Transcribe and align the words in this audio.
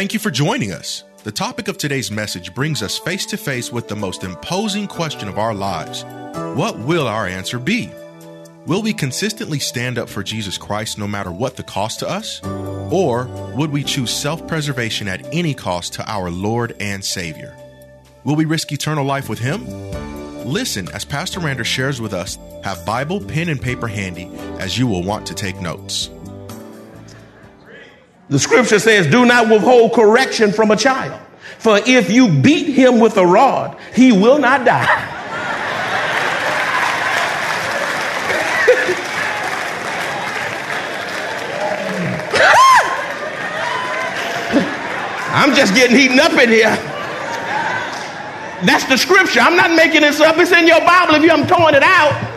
Thank 0.00 0.14
you 0.14 0.18
for 0.18 0.30
joining 0.30 0.72
us. 0.72 1.04
The 1.24 1.30
topic 1.30 1.68
of 1.68 1.76
today's 1.76 2.10
message 2.10 2.54
brings 2.54 2.82
us 2.82 2.96
face 2.96 3.26
to 3.26 3.36
face 3.36 3.70
with 3.70 3.86
the 3.86 3.94
most 3.94 4.24
imposing 4.24 4.86
question 4.86 5.28
of 5.28 5.38
our 5.38 5.52
lives 5.52 6.04
What 6.56 6.78
will 6.78 7.06
our 7.06 7.26
answer 7.26 7.58
be? 7.58 7.90
Will 8.64 8.80
we 8.80 8.94
consistently 8.94 9.58
stand 9.58 9.98
up 9.98 10.08
for 10.08 10.22
Jesus 10.22 10.56
Christ 10.56 10.96
no 10.96 11.06
matter 11.06 11.30
what 11.30 11.56
the 11.56 11.62
cost 11.62 11.98
to 11.98 12.08
us? 12.08 12.40
Or 12.90 13.26
would 13.54 13.72
we 13.72 13.84
choose 13.84 14.10
self 14.10 14.48
preservation 14.48 15.06
at 15.06 15.34
any 15.34 15.52
cost 15.52 15.92
to 15.92 16.10
our 16.10 16.30
Lord 16.30 16.74
and 16.80 17.04
Savior? 17.04 17.54
Will 18.24 18.36
we 18.36 18.46
risk 18.46 18.72
eternal 18.72 19.04
life 19.04 19.28
with 19.28 19.38
Him? 19.38 19.66
Listen 20.46 20.88
as 20.94 21.04
Pastor 21.04 21.40
Rander 21.40 21.66
shares 21.66 22.00
with 22.00 22.14
us. 22.14 22.38
Have 22.64 22.86
Bible, 22.86 23.20
pen, 23.20 23.50
and 23.50 23.60
paper 23.60 23.86
handy 23.86 24.30
as 24.60 24.78
you 24.78 24.86
will 24.86 25.02
want 25.02 25.26
to 25.26 25.34
take 25.34 25.60
notes. 25.60 26.08
The 28.30 28.38
scripture 28.38 28.78
says, 28.78 29.08
Do 29.08 29.26
not 29.26 29.48
withhold 29.50 29.92
correction 29.92 30.52
from 30.52 30.70
a 30.70 30.76
child, 30.76 31.20
for 31.58 31.78
if 31.84 32.10
you 32.10 32.28
beat 32.28 32.72
him 32.72 33.00
with 33.00 33.16
a 33.16 33.26
rod, 33.26 33.76
he 33.92 34.12
will 34.12 34.38
not 34.38 34.64
die. 34.64 34.86
I'm 45.32 45.54
just 45.56 45.74
getting 45.74 45.96
heated 45.96 46.20
up 46.20 46.32
in 46.40 46.50
here. 46.50 46.76
That's 48.64 48.84
the 48.84 48.96
scripture. 48.96 49.40
I'm 49.40 49.56
not 49.56 49.74
making 49.74 50.02
this 50.02 50.20
up. 50.20 50.38
It's 50.38 50.52
in 50.52 50.68
your 50.68 50.80
Bible 50.80 51.16
if 51.16 51.22
you 51.22 51.30
haven't 51.30 51.48
torn 51.48 51.74
it 51.74 51.82
out. 51.82 52.28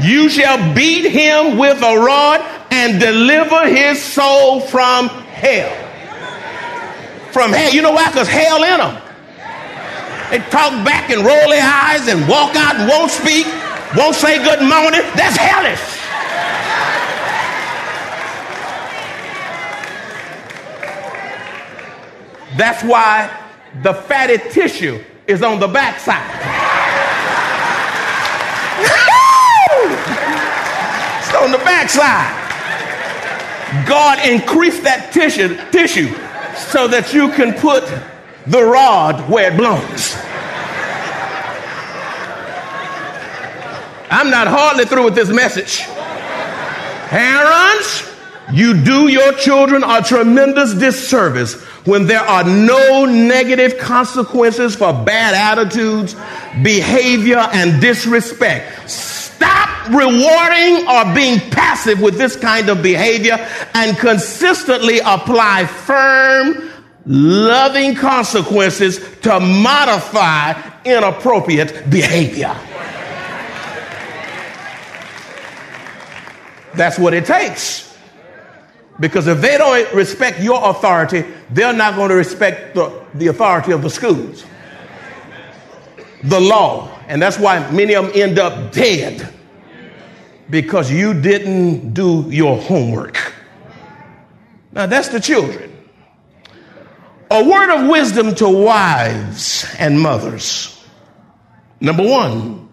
You 0.00 0.28
shall 0.28 0.72
beat 0.74 1.10
him 1.10 1.58
with 1.58 1.78
a 1.82 1.96
rod 1.96 2.51
and 2.72 2.98
deliver 2.98 3.68
his 3.68 4.02
soul 4.02 4.58
from 4.58 5.08
hell. 5.08 5.70
From 7.30 7.52
hell. 7.52 7.70
You 7.70 7.82
know 7.82 7.92
why? 7.92 8.08
Because 8.08 8.28
hell 8.28 8.64
in 8.64 8.78
them. 8.78 8.96
They 10.30 10.38
talk 10.48 10.72
back 10.82 11.10
and 11.10 11.20
roll 11.20 11.50
their 11.50 11.62
eyes 11.62 12.08
and 12.08 12.26
walk 12.26 12.56
out 12.56 12.76
and 12.76 12.88
won't 12.88 13.10
speak, 13.10 13.44
won't 13.94 14.16
say 14.16 14.42
good 14.42 14.60
morning. 14.60 15.02
That's 15.14 15.36
hellish. 15.36 15.98
That's 22.56 22.82
why 22.84 23.28
the 23.82 23.92
fatty 23.92 24.38
tissue 24.50 24.98
is 25.26 25.42
on 25.42 25.60
the 25.60 25.68
backside. 25.68 26.22
it's 31.20 31.34
on 31.34 31.50
the 31.50 31.58
backside. 31.58 32.41
God 33.86 34.18
increased 34.28 34.82
that 34.82 35.12
tissue, 35.12 35.56
tissue 35.70 36.08
so 36.70 36.86
that 36.88 37.12
you 37.14 37.30
can 37.30 37.54
put 37.54 37.84
the 38.46 38.62
rod 38.62 39.30
where 39.30 39.52
it 39.52 39.56
belongs. 39.56 40.14
I'm 44.10 44.30
not 44.30 44.46
hardly 44.46 44.84
through 44.84 45.04
with 45.04 45.14
this 45.14 45.30
message. 45.30 45.80
Parents, 47.08 48.12
you 48.52 48.84
do 48.84 49.08
your 49.08 49.32
children 49.34 49.82
a 49.82 50.02
tremendous 50.02 50.74
disservice 50.74 51.54
when 51.86 52.06
there 52.06 52.20
are 52.20 52.44
no 52.44 53.06
negative 53.06 53.78
consequences 53.78 54.76
for 54.76 54.92
bad 54.92 55.34
attitudes, 55.34 56.14
behavior, 56.62 57.38
and 57.38 57.80
disrespect. 57.80 58.90
Stop 59.42 59.88
rewarding 59.88 60.86
or 60.86 61.12
being 61.16 61.40
passive 61.50 62.00
with 62.00 62.16
this 62.16 62.36
kind 62.36 62.68
of 62.68 62.80
behavior 62.80 63.44
and 63.74 63.98
consistently 63.98 65.00
apply 65.00 65.66
firm, 65.66 66.70
loving 67.06 67.96
consequences 67.96 69.00
to 69.22 69.40
modify 69.40 70.52
inappropriate 70.84 71.90
behavior. 71.90 72.56
That's 76.74 77.00
what 77.00 77.12
it 77.12 77.26
takes. 77.26 77.98
Because 79.00 79.26
if 79.26 79.40
they 79.40 79.58
don't 79.58 79.92
respect 79.92 80.38
your 80.38 80.70
authority, 80.70 81.24
they're 81.50 81.72
not 81.72 81.96
going 81.96 82.10
to 82.10 82.14
respect 82.14 82.76
the, 82.76 83.04
the 83.14 83.26
authority 83.26 83.72
of 83.72 83.82
the 83.82 83.90
schools, 83.90 84.44
the 86.22 86.38
law. 86.38 86.91
And 87.12 87.20
that's 87.20 87.38
why 87.38 87.70
many 87.70 87.94
of 87.94 88.06
them 88.06 88.12
end 88.14 88.38
up 88.38 88.72
dead 88.72 89.28
because 90.48 90.90
you 90.90 91.12
didn't 91.12 91.92
do 91.92 92.24
your 92.30 92.56
homework. 92.56 93.34
Now, 94.72 94.86
that's 94.86 95.08
the 95.08 95.20
children. 95.20 95.70
A 97.30 97.44
word 97.44 97.68
of 97.68 97.90
wisdom 97.90 98.34
to 98.36 98.48
wives 98.48 99.66
and 99.78 100.00
mothers. 100.00 100.82
Number 101.82 102.02
one, 102.02 102.70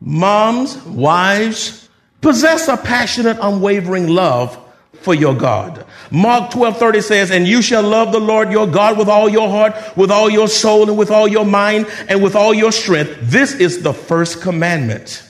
moms, 0.00 0.82
wives, 0.84 1.90
possess 2.22 2.68
a 2.68 2.78
passionate, 2.78 3.36
unwavering 3.42 4.08
love 4.08 4.58
for 5.02 5.12
your 5.12 5.34
God. 5.34 5.84
Mark 6.10 6.50
12 6.50 6.78
30 6.78 7.00
says, 7.00 7.30
And 7.30 7.46
you 7.46 7.62
shall 7.62 7.82
love 7.82 8.12
the 8.12 8.20
Lord 8.20 8.50
your 8.50 8.66
God 8.66 8.98
with 8.98 9.08
all 9.08 9.28
your 9.28 9.48
heart, 9.48 9.74
with 9.96 10.10
all 10.10 10.30
your 10.30 10.48
soul, 10.48 10.88
and 10.88 10.98
with 10.98 11.10
all 11.10 11.26
your 11.28 11.44
mind, 11.44 11.86
and 12.08 12.22
with 12.22 12.36
all 12.36 12.54
your 12.54 12.72
strength. 12.72 13.16
This 13.22 13.54
is 13.54 13.82
the 13.82 13.92
first 13.92 14.40
commandment. 14.40 15.22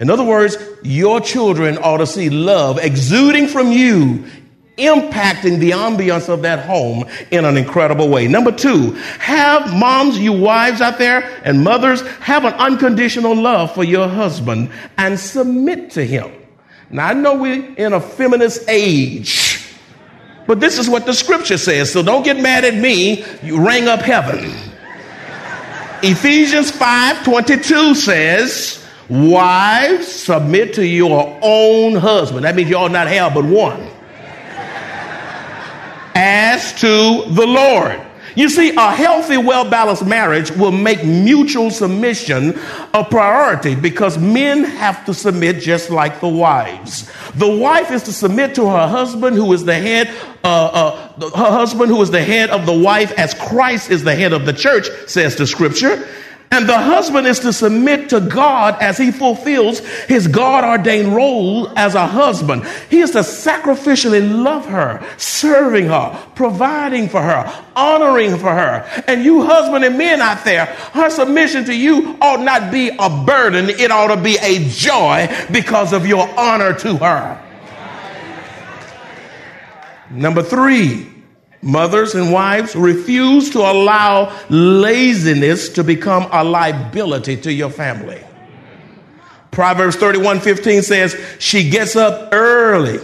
In 0.00 0.10
other 0.10 0.24
words, 0.24 0.56
your 0.82 1.20
children 1.20 1.78
ought 1.78 1.98
to 1.98 2.06
see 2.06 2.28
love 2.28 2.78
exuding 2.78 3.46
from 3.46 3.70
you, 3.70 4.24
impacting 4.76 5.60
the 5.60 5.70
ambiance 5.70 6.28
of 6.28 6.42
that 6.42 6.66
home 6.66 7.04
in 7.30 7.44
an 7.44 7.56
incredible 7.56 8.08
way. 8.08 8.26
Number 8.26 8.50
two, 8.50 8.92
have 9.20 9.72
moms, 9.72 10.18
you 10.18 10.32
wives 10.32 10.80
out 10.80 10.98
there, 10.98 11.22
and 11.44 11.62
mothers, 11.62 12.02
have 12.18 12.44
an 12.44 12.54
unconditional 12.54 13.36
love 13.36 13.72
for 13.72 13.84
your 13.84 14.08
husband 14.08 14.70
and 14.98 15.18
submit 15.18 15.92
to 15.92 16.04
him. 16.04 16.32
Now, 16.90 17.08
I 17.08 17.12
know 17.14 17.34
we're 17.34 17.74
in 17.74 17.92
a 17.92 18.00
feminist 18.00 18.68
age, 18.68 19.43
but 20.46 20.60
this 20.60 20.78
is 20.78 20.88
what 20.88 21.06
the 21.06 21.14
scripture 21.14 21.58
says, 21.58 21.92
so 21.92 22.02
don't 22.02 22.22
get 22.22 22.38
mad 22.38 22.64
at 22.64 22.74
me. 22.74 23.24
You 23.42 23.66
ring 23.66 23.88
up 23.88 24.00
heaven. 24.00 24.52
Ephesians 26.02 26.70
5 26.70 27.24
22 27.24 27.94
says, 27.94 28.86
Wives, 29.08 30.06
submit 30.06 30.74
to 30.74 30.86
your 30.86 31.38
own 31.42 31.94
husband. 31.94 32.44
That 32.44 32.56
means 32.56 32.70
you 32.70 32.76
all 32.76 32.88
not 32.88 33.06
have 33.06 33.34
but 33.34 33.44
one. 33.44 33.88
As 36.14 36.72
to 36.80 37.24
the 37.30 37.46
Lord. 37.46 38.00
You 38.36 38.48
see, 38.48 38.70
a 38.70 38.90
healthy, 38.92 39.36
well 39.36 39.68
balanced 39.68 40.06
marriage 40.06 40.50
will 40.50 40.72
make 40.72 41.04
mutual 41.04 41.70
submission 41.70 42.58
a 42.92 43.04
priority 43.04 43.74
because 43.74 44.18
men 44.18 44.64
have 44.64 45.04
to 45.06 45.14
submit 45.14 45.60
just 45.60 45.90
like 45.90 46.20
the 46.20 46.28
wives. 46.28 47.10
The 47.34 47.48
wife 47.48 47.90
is 47.90 48.02
to 48.04 48.12
submit 48.12 48.54
to 48.56 48.66
her 48.66 48.88
husband, 48.88 49.36
who 49.36 49.52
is 49.52 49.64
the 49.64 49.74
head, 49.74 50.12
uh, 50.42 50.46
uh, 51.18 51.30
her 51.30 51.50
husband, 51.50 51.90
who 51.90 52.00
is 52.02 52.10
the 52.10 52.22
head 52.22 52.50
of 52.50 52.66
the 52.66 52.72
wife, 52.72 53.12
as 53.12 53.34
Christ 53.34 53.90
is 53.90 54.02
the 54.04 54.14
head 54.14 54.32
of 54.32 54.46
the 54.46 54.52
church, 54.52 54.88
says 55.06 55.36
the 55.36 55.46
scripture. 55.46 56.06
And 56.54 56.68
the 56.68 56.78
husband 56.78 57.26
is 57.26 57.40
to 57.40 57.52
submit 57.52 58.10
to 58.10 58.20
God 58.20 58.80
as 58.80 58.96
he 58.96 59.10
fulfills 59.10 59.80
his 60.06 60.28
God 60.28 60.62
ordained 60.62 61.12
role 61.12 61.76
as 61.76 61.96
a 61.96 62.06
husband. 62.06 62.64
He 62.88 63.00
is 63.00 63.10
to 63.10 63.18
sacrificially 63.18 64.22
love 64.44 64.64
her, 64.66 65.04
serving 65.16 65.86
her, 65.86 66.16
providing 66.36 67.08
for 67.08 67.20
her, 67.20 67.52
honoring 67.74 68.38
for 68.38 68.54
her. 68.54 68.88
And 69.08 69.24
you, 69.24 69.42
husband 69.42 69.84
and 69.84 69.98
men 69.98 70.22
out 70.22 70.44
there, 70.44 70.66
her 70.66 71.10
submission 71.10 71.64
to 71.64 71.74
you 71.74 72.16
ought 72.20 72.42
not 72.42 72.70
be 72.70 72.88
a 73.00 73.24
burden, 73.24 73.68
it 73.68 73.90
ought 73.90 74.14
to 74.14 74.22
be 74.22 74.36
a 74.40 74.68
joy 74.68 75.26
because 75.50 75.92
of 75.92 76.06
your 76.06 76.28
honor 76.38 76.72
to 76.72 76.96
her. 76.98 77.40
Number 80.08 80.44
three, 80.44 81.13
Mothers 81.64 82.14
and 82.14 82.30
wives, 82.30 82.76
refuse 82.76 83.50
to 83.50 83.58
allow 83.58 84.38
laziness 84.50 85.70
to 85.70 85.82
become 85.82 86.28
a 86.30 86.44
liability 86.44 87.38
to 87.38 87.52
your 87.52 87.70
family. 87.70 88.22
Proverbs 89.50 89.96
31 89.96 90.40
15 90.40 90.82
says, 90.82 91.16
She 91.38 91.70
gets 91.70 91.96
up 91.96 92.28
early 92.32 92.98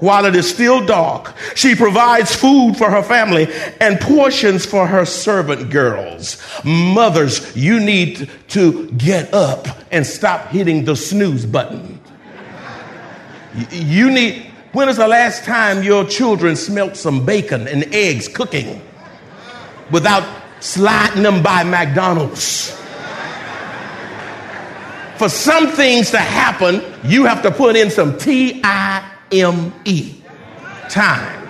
while 0.00 0.26
it 0.26 0.36
is 0.36 0.48
still 0.48 0.84
dark. 0.84 1.34
She 1.54 1.74
provides 1.74 2.34
food 2.34 2.76
for 2.76 2.90
her 2.90 3.02
family 3.02 3.48
and 3.80 3.98
portions 3.98 4.66
for 4.66 4.86
her 4.86 5.04
servant 5.04 5.70
girls. 5.70 6.42
Mothers, 6.64 7.56
you 7.56 7.80
need 7.80 8.30
to 8.48 8.90
get 8.92 9.32
up 9.32 9.66
and 9.90 10.06
stop 10.06 10.48
hitting 10.48 10.84
the 10.84 10.94
snooze 10.94 11.46
button. 11.46 12.00
You 13.70 14.10
need, 14.10 14.47
when 14.72 14.88
is 14.88 14.96
the 14.96 15.08
last 15.08 15.44
time 15.44 15.82
your 15.82 16.04
children 16.04 16.56
smelt 16.56 16.96
some 16.96 17.24
bacon 17.24 17.66
and 17.66 17.84
eggs 17.94 18.28
cooking 18.28 18.82
without 19.90 20.26
sliding 20.60 21.22
them 21.22 21.42
by 21.42 21.64
McDonald's? 21.64 22.76
For 25.16 25.28
some 25.28 25.68
things 25.72 26.12
to 26.12 26.18
happen, 26.18 26.82
you 27.02 27.24
have 27.24 27.42
to 27.42 27.50
put 27.50 27.74
in 27.74 27.90
some 27.90 28.18
T 28.18 28.60
I 28.62 29.10
M 29.32 29.74
E. 29.84 30.22
Time. 30.88 31.48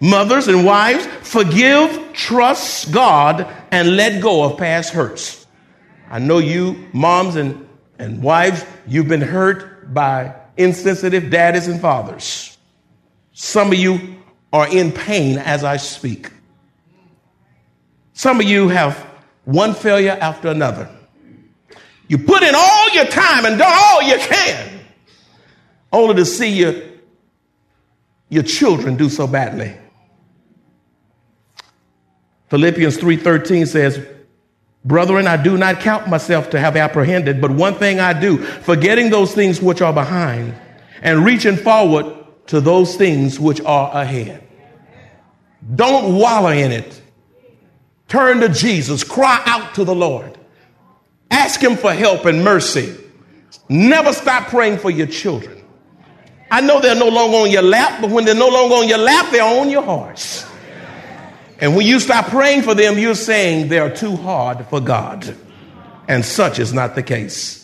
Mothers 0.00 0.48
and 0.48 0.64
wives, 0.64 1.06
forgive, 1.20 2.14
trust 2.14 2.90
God, 2.90 3.46
and 3.70 3.96
let 3.96 4.22
go 4.22 4.42
of 4.44 4.56
past 4.56 4.94
hurts. 4.94 5.46
I 6.10 6.18
know 6.18 6.38
you, 6.38 6.88
moms 6.94 7.36
and, 7.36 7.68
and 7.98 8.22
wives, 8.22 8.64
you've 8.88 9.08
been 9.08 9.20
hurt 9.20 9.92
by 9.92 10.34
insensitive 10.60 11.30
daddies 11.30 11.66
and 11.66 11.80
fathers. 11.80 12.56
Some 13.32 13.72
of 13.72 13.78
you 13.78 14.16
are 14.52 14.68
in 14.68 14.92
pain 14.92 15.38
as 15.38 15.64
I 15.64 15.76
speak. 15.76 16.30
Some 18.12 18.40
of 18.40 18.46
you 18.46 18.68
have 18.68 18.96
one 19.44 19.74
failure 19.74 20.16
after 20.20 20.48
another. 20.48 20.90
You 22.08 22.18
put 22.18 22.42
in 22.42 22.54
all 22.54 22.90
your 22.90 23.06
time 23.06 23.46
and 23.46 23.58
done 23.58 23.72
all 23.72 24.02
you 24.02 24.18
can 24.18 24.80
only 25.92 26.14
to 26.16 26.24
see 26.24 26.50
your, 26.50 26.74
your 28.28 28.42
children 28.42 28.96
do 28.96 29.08
so 29.08 29.26
badly. 29.26 29.76
Philippians 32.48 32.98
3:13 32.98 33.66
says, 33.66 34.06
"Brethren, 34.84 35.26
I 35.26 35.36
do 35.36 35.56
not 35.56 35.80
count 35.80 36.08
myself 36.08 36.50
to 36.50 36.58
have 36.58 36.76
apprehended, 36.76 37.40
but 37.40 37.50
one 37.50 37.74
thing 37.74 38.00
I 38.00 38.12
do, 38.12 38.38
forgetting 38.38 39.10
those 39.10 39.34
things 39.34 39.60
which 39.60 39.82
are 39.82 39.92
behind 39.92 40.54
and 41.02 41.24
reaching 41.24 41.56
forward 41.56 42.06
to 42.46 42.60
those 42.60 42.96
things 42.96 43.38
which 43.38 43.60
are 43.60 43.90
ahead." 43.94 44.42
Don't 45.74 46.16
wallow 46.16 46.50
in 46.50 46.72
it. 46.72 47.00
Turn 48.08 48.40
to 48.40 48.48
Jesus, 48.48 49.04
cry 49.04 49.40
out 49.46 49.74
to 49.74 49.84
the 49.84 49.94
Lord. 49.94 50.36
Ask 51.30 51.62
him 51.62 51.76
for 51.76 51.92
help 51.92 52.24
and 52.24 52.42
mercy. 52.42 52.92
Never 53.68 54.12
stop 54.12 54.48
praying 54.48 54.78
for 54.78 54.90
your 54.90 55.06
children. 55.06 55.62
I 56.50 56.60
know 56.60 56.80
they're 56.80 56.96
no 56.96 57.08
longer 57.08 57.36
on 57.36 57.50
your 57.50 57.62
lap, 57.62 58.00
but 58.00 58.10
when 58.10 58.24
they're 58.24 58.34
no 58.34 58.48
longer 58.48 58.74
on 58.76 58.88
your 58.88 58.98
lap, 58.98 59.26
they're 59.30 59.44
on 59.44 59.70
your 59.70 59.82
hearts. 59.82 60.44
And 61.60 61.76
when 61.76 61.86
you 61.86 62.00
stop 62.00 62.26
praying 62.26 62.62
for 62.62 62.74
them, 62.74 62.98
you're 62.98 63.14
saying 63.14 63.68
they 63.68 63.78
are 63.78 63.94
too 63.94 64.16
hard 64.16 64.66
for 64.66 64.80
God. 64.80 65.36
And 66.08 66.24
such 66.24 66.58
is 66.58 66.72
not 66.72 66.94
the 66.94 67.02
case. 67.02 67.60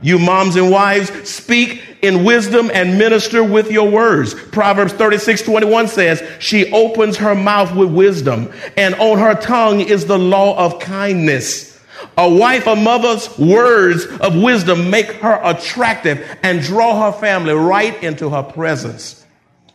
You 0.00 0.18
moms 0.18 0.54
and 0.54 0.70
wives, 0.70 1.10
speak 1.28 1.82
in 2.02 2.24
wisdom 2.24 2.70
and 2.72 2.98
minister 2.98 3.42
with 3.42 3.70
your 3.72 3.90
words. 3.90 4.32
Proverbs 4.32 4.92
36, 4.92 5.42
21 5.42 5.88
says, 5.88 6.22
She 6.38 6.70
opens 6.70 7.16
her 7.16 7.34
mouth 7.34 7.74
with 7.74 7.92
wisdom, 7.92 8.52
and 8.76 8.94
on 8.96 9.18
her 9.18 9.34
tongue 9.34 9.80
is 9.80 10.06
the 10.06 10.18
law 10.18 10.56
of 10.56 10.78
kindness. 10.78 11.80
A 12.16 12.32
wife, 12.32 12.68
a 12.68 12.76
mother's 12.76 13.36
words 13.38 14.06
of 14.06 14.40
wisdom 14.40 14.88
make 14.88 15.10
her 15.14 15.40
attractive 15.42 16.24
and 16.44 16.60
draw 16.60 17.10
her 17.10 17.18
family 17.18 17.54
right 17.54 18.00
into 18.04 18.30
her 18.30 18.44
presence. 18.44 19.24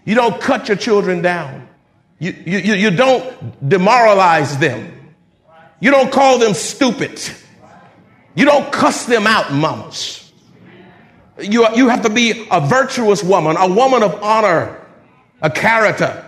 You 0.05 0.15
don't 0.15 0.39
cut 0.39 0.69
your 0.69 0.77
children 0.77 1.21
down. 1.21 1.67
You, 2.23 2.59
you, 2.59 2.73
you 2.75 2.91
don't 2.91 3.67
demoralize 3.67 4.57
them. 4.57 5.13
You 5.81 5.91
don't 5.91 6.09
call 6.09 6.39
them 6.39 6.53
stupid. 6.53 7.19
You 8.35 8.45
don't 8.45 8.71
cuss 8.71 9.05
them 9.05 9.27
out, 9.27 9.51
mamas. 9.51 10.31
You, 11.37 11.67
you 11.75 11.89
have 11.89 12.01
to 12.03 12.09
be 12.09 12.47
a 12.49 12.61
virtuous 12.61 13.21
woman, 13.23 13.57
a 13.57 13.67
woman 13.67 14.03
of 14.03 14.23
honor, 14.23 14.79
a 15.41 15.49
character. 15.49 16.25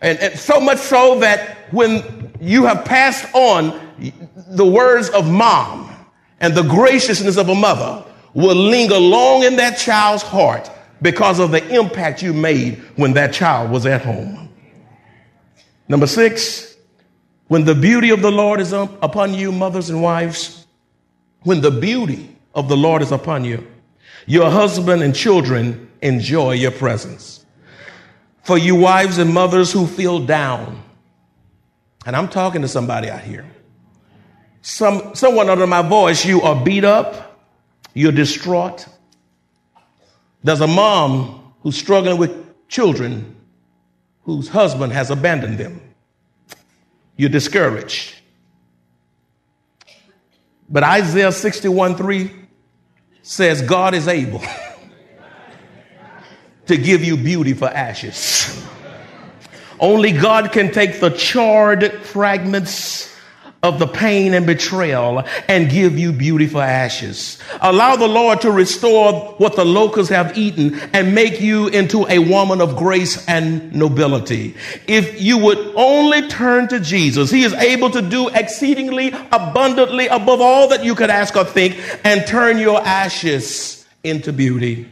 And, 0.00 0.18
and 0.20 0.38
so 0.38 0.58
much 0.58 0.78
so 0.78 1.20
that 1.20 1.70
when 1.70 2.32
you 2.40 2.64
have 2.64 2.86
passed 2.86 3.26
on 3.34 3.78
the 4.48 4.64
words 4.64 5.10
of 5.10 5.30
mom 5.30 5.94
and 6.40 6.54
the 6.54 6.62
graciousness 6.62 7.36
of 7.36 7.50
a 7.50 7.54
mother 7.54 8.04
will 8.32 8.56
linger 8.56 8.98
long 8.98 9.42
in 9.42 9.56
that 9.56 9.76
child's 9.76 10.22
heart 10.22 10.70
because 11.02 11.38
of 11.38 11.50
the 11.50 11.66
impact 11.74 12.22
you 12.22 12.32
made 12.32 12.78
when 12.96 13.12
that 13.12 13.34
child 13.34 13.70
was 13.70 13.84
at 13.84 14.02
home. 14.02 14.49
Number 15.90 16.06
six, 16.06 16.76
when 17.48 17.64
the 17.64 17.74
beauty 17.74 18.10
of 18.10 18.22
the 18.22 18.30
Lord 18.30 18.60
is 18.60 18.72
upon 18.72 19.34
you, 19.34 19.50
mothers 19.50 19.90
and 19.90 20.00
wives, 20.00 20.64
when 21.42 21.62
the 21.62 21.72
beauty 21.72 22.36
of 22.54 22.68
the 22.68 22.76
Lord 22.76 23.02
is 23.02 23.10
upon 23.10 23.44
you, 23.44 23.66
your 24.24 24.52
husband 24.52 25.02
and 25.02 25.12
children 25.16 25.90
enjoy 26.00 26.52
your 26.52 26.70
presence. 26.70 27.44
For 28.44 28.56
you 28.56 28.76
wives 28.76 29.18
and 29.18 29.34
mothers 29.34 29.72
who 29.72 29.88
feel 29.88 30.24
down, 30.24 30.80
and 32.06 32.14
I'm 32.14 32.28
talking 32.28 32.62
to 32.62 32.68
somebody 32.68 33.10
out 33.10 33.22
here 33.22 33.44
some, 34.62 35.16
someone 35.16 35.50
under 35.50 35.66
my 35.66 35.82
voice, 35.82 36.24
you 36.24 36.40
are 36.42 36.64
beat 36.64 36.84
up, 36.84 37.40
you're 37.94 38.12
distraught. 38.12 38.86
There's 40.44 40.60
a 40.60 40.68
mom 40.68 41.52
who's 41.62 41.76
struggling 41.76 42.16
with 42.16 42.68
children 42.68 43.39
whose 44.24 44.48
husband 44.48 44.92
has 44.92 45.10
abandoned 45.10 45.58
them. 45.58 45.80
You're 47.16 47.30
discouraged. 47.30 48.14
But 50.68 50.84
Isaiah 50.84 51.32
61 51.32 51.96
3 51.96 52.30
says, 53.22 53.62
God 53.62 53.94
is 53.94 54.08
able 54.08 54.42
to 56.66 56.76
give 56.76 57.04
you 57.04 57.16
beauty 57.16 57.54
for 57.54 57.66
ashes. 57.66 58.66
Only 59.80 60.12
God 60.12 60.52
can 60.52 60.72
take 60.72 61.00
the 61.00 61.10
charred 61.10 61.92
fragments 62.02 63.10
of 63.62 63.78
the 63.78 63.86
pain 63.86 64.32
and 64.32 64.46
betrayal 64.46 65.22
and 65.46 65.70
give 65.70 65.98
you 65.98 66.12
beautiful 66.12 66.62
ashes. 66.62 67.38
Allow 67.60 67.96
the 67.96 68.08
Lord 68.08 68.40
to 68.40 68.50
restore 68.50 69.34
what 69.36 69.54
the 69.54 69.66
locusts 69.66 70.10
have 70.10 70.38
eaten 70.38 70.80
and 70.94 71.14
make 71.14 71.40
you 71.42 71.68
into 71.68 72.06
a 72.08 72.18
woman 72.18 72.62
of 72.62 72.76
grace 72.76 73.26
and 73.28 73.74
nobility. 73.74 74.54
If 74.86 75.20
you 75.20 75.36
would 75.38 75.58
only 75.76 76.26
turn 76.28 76.68
to 76.68 76.80
Jesus, 76.80 77.30
He 77.30 77.42
is 77.42 77.52
able 77.52 77.90
to 77.90 78.00
do 78.00 78.28
exceedingly 78.28 79.08
abundantly 79.30 80.06
above 80.06 80.40
all 80.40 80.68
that 80.68 80.82
you 80.82 80.94
could 80.94 81.10
ask 81.10 81.36
or 81.36 81.44
think 81.44 81.78
and 82.02 82.26
turn 82.26 82.58
your 82.58 82.80
ashes 82.80 83.86
into 84.02 84.32
beauty. 84.32 84.88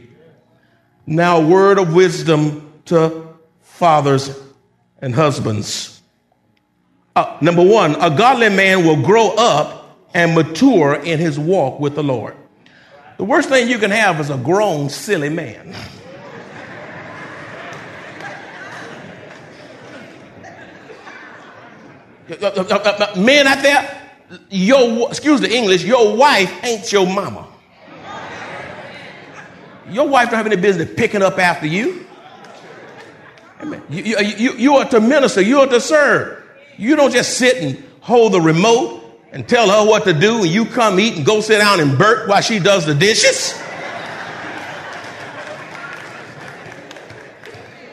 Now, 1.07 1.41
word 1.41 1.79
of 1.79 1.95
wisdom 1.95 2.71
to 2.85 3.27
fathers 3.61 4.39
and 5.01 5.15
husbands. 5.15 5.98
Uh, 7.15 7.37
number 7.41 7.63
one, 7.63 7.95
a 7.95 8.09
godly 8.15 8.49
man 8.49 8.85
will 8.85 9.01
grow 9.01 9.29
up 9.35 9.97
and 10.13 10.35
mature 10.35 10.95
in 10.95 11.19
his 11.19 11.39
walk 11.39 11.79
with 11.79 11.95
the 11.95 12.03
Lord. 12.03 12.35
The 13.17 13.23
worst 13.25 13.49
thing 13.49 13.67
you 13.67 13.77
can 13.77 13.91
have 13.91 14.19
is 14.19 14.29
a 14.29 14.37
grown, 14.37 14.89
silly 14.89 15.29
man. 15.29 15.75
Uh, 22.29 22.45
uh, 22.45 22.61
uh, 22.61 23.19
men 23.19 23.47
out 23.47 23.63
there, 23.63 24.11
your 24.51 25.09
excuse 25.09 25.41
the 25.41 25.51
English, 25.51 25.83
your 25.83 26.15
wife 26.15 26.63
ain't 26.63 26.91
your 26.91 27.07
mama. 27.07 27.47
Your 29.89 30.07
wife 30.07 30.29
don't 30.29 30.37
have 30.37 30.45
any 30.45 30.55
business 30.55 30.91
picking 30.95 31.23
up 31.23 31.39
after 31.39 31.65
you. 31.65 32.05
You, 33.89 34.03
you, 34.03 34.17
you, 34.19 34.53
you 34.53 34.75
are 34.75 34.85
to 34.89 35.01
minister, 35.01 35.41
you 35.41 35.61
are 35.61 35.67
to 35.67 35.81
serve. 35.81 36.38
You 36.79 36.95
don't 36.95 37.11
just 37.11 37.37
sit 37.37 37.57
and 37.57 37.83
hold 37.99 38.31
the 38.31 38.39
remote 38.39 39.03
and 39.33 39.47
tell 39.47 39.69
her 39.69 39.85
what 39.85 40.05
to 40.05 40.13
do 40.13 40.43
and 40.43 40.47
you 40.47 40.65
come 40.65 40.97
eat 40.97 41.17
and 41.17 41.25
go 41.25 41.41
sit 41.41 41.57
down 41.57 41.81
and 41.81 41.97
burp 41.97 42.29
while 42.29 42.41
she 42.41 42.57
does 42.57 42.85
the 42.85 42.95
dishes. 42.95 43.53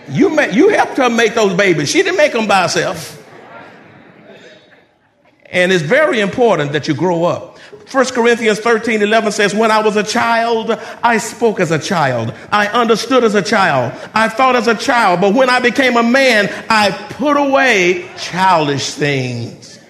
You, 0.09 0.40
you 0.52 0.69
helped 0.69 0.99
her 0.99 1.11
make 1.11 1.35
those 1.35 1.52
babies. 1.55 1.90
She 1.90 2.05
didn't 2.05 2.16
make 2.16 2.33
them 2.33 2.47
by 2.47 2.62
herself. 2.62 3.12
And 5.47 5.73
it's 5.73 5.83
very 5.83 6.21
important 6.21 6.71
that 6.71 6.87
you 6.87 6.95
grow 6.95 7.25
up. 7.25 7.56
1 7.97 8.05
Corinthians 8.09 8.59
13 8.59 9.00
11 9.00 9.33
says, 9.33 9.55
When 9.55 9.71
I 9.71 9.81
was 9.81 9.97
a 9.97 10.03
child, 10.03 10.71
I 11.03 11.17
spoke 11.17 11.61
as 11.61 11.71
a 11.71 11.79
child. 11.79 12.35
I 12.53 12.67
understood 12.67 13.25
as 13.25 13.35
a 13.35 13.41
child. 13.41 13.91
I 14.12 14.29
thought 14.29 14.55
as 14.55 14.69
a 14.69 14.75
child. 14.75 15.23
But 15.23 15.33
when 15.33 15.49
I 15.49 15.61
became 15.61 15.97
a 15.97 16.03
man, 16.03 16.50
I 16.69 16.91
put 17.15 17.38
away 17.38 18.07
childish 18.19 18.91
things. 18.91 19.81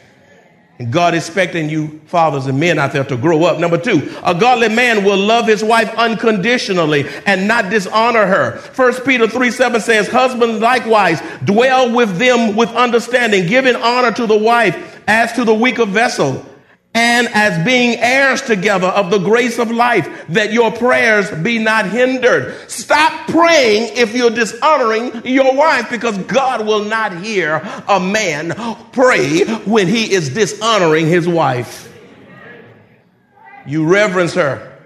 And 0.78 0.92
God 0.92 1.14
expecting 1.14 1.68
you 1.68 2.00
fathers 2.06 2.46
and 2.46 2.60
men 2.60 2.78
out 2.78 2.92
there 2.92 3.02
to 3.02 3.16
grow 3.16 3.42
up. 3.42 3.58
Number 3.58 3.78
two, 3.78 4.14
a 4.22 4.38
godly 4.38 4.68
man 4.68 5.02
will 5.02 5.18
love 5.18 5.48
his 5.48 5.64
wife 5.64 5.92
unconditionally 5.96 7.08
and 7.26 7.48
not 7.48 7.70
dishonor 7.70 8.25
her. 8.25 8.58
First 8.58 9.04
Peter 9.04 9.26
3 9.26 9.50
7 9.50 9.80
says, 9.80 10.06
Husbands 10.06 10.60
likewise 10.60 11.20
dwell 11.44 11.92
with 11.92 12.18
them 12.18 12.54
with 12.54 12.68
understanding, 12.68 13.48
giving 13.48 13.75
honor 13.75 14.12
to 14.12 14.28
the 14.28 14.38
wife 14.38 15.02
as 15.08 15.32
to 15.32 15.44
the 15.44 15.54
weaker 15.54 15.86
vessel 15.86 16.46
and 16.96 17.28
as 17.34 17.62
being 17.62 17.98
heirs 17.98 18.40
together 18.40 18.86
of 18.86 19.10
the 19.10 19.18
grace 19.18 19.58
of 19.58 19.70
life, 19.70 20.08
that 20.30 20.50
your 20.50 20.72
prayers 20.72 21.30
be 21.30 21.58
not 21.58 21.90
hindered. 21.90 22.70
Stop 22.70 23.28
praying 23.28 23.94
if 23.98 24.14
you're 24.14 24.30
dishonoring 24.30 25.26
your 25.26 25.54
wife 25.54 25.90
because 25.90 26.16
God 26.16 26.66
will 26.66 26.86
not 26.86 27.22
hear 27.22 27.56
a 27.86 28.00
man 28.00 28.54
pray 28.92 29.44
when 29.66 29.88
he 29.88 30.10
is 30.10 30.30
dishonoring 30.30 31.06
his 31.06 31.28
wife. 31.28 31.92
You 33.66 33.86
reverence 33.86 34.32
her, 34.32 34.80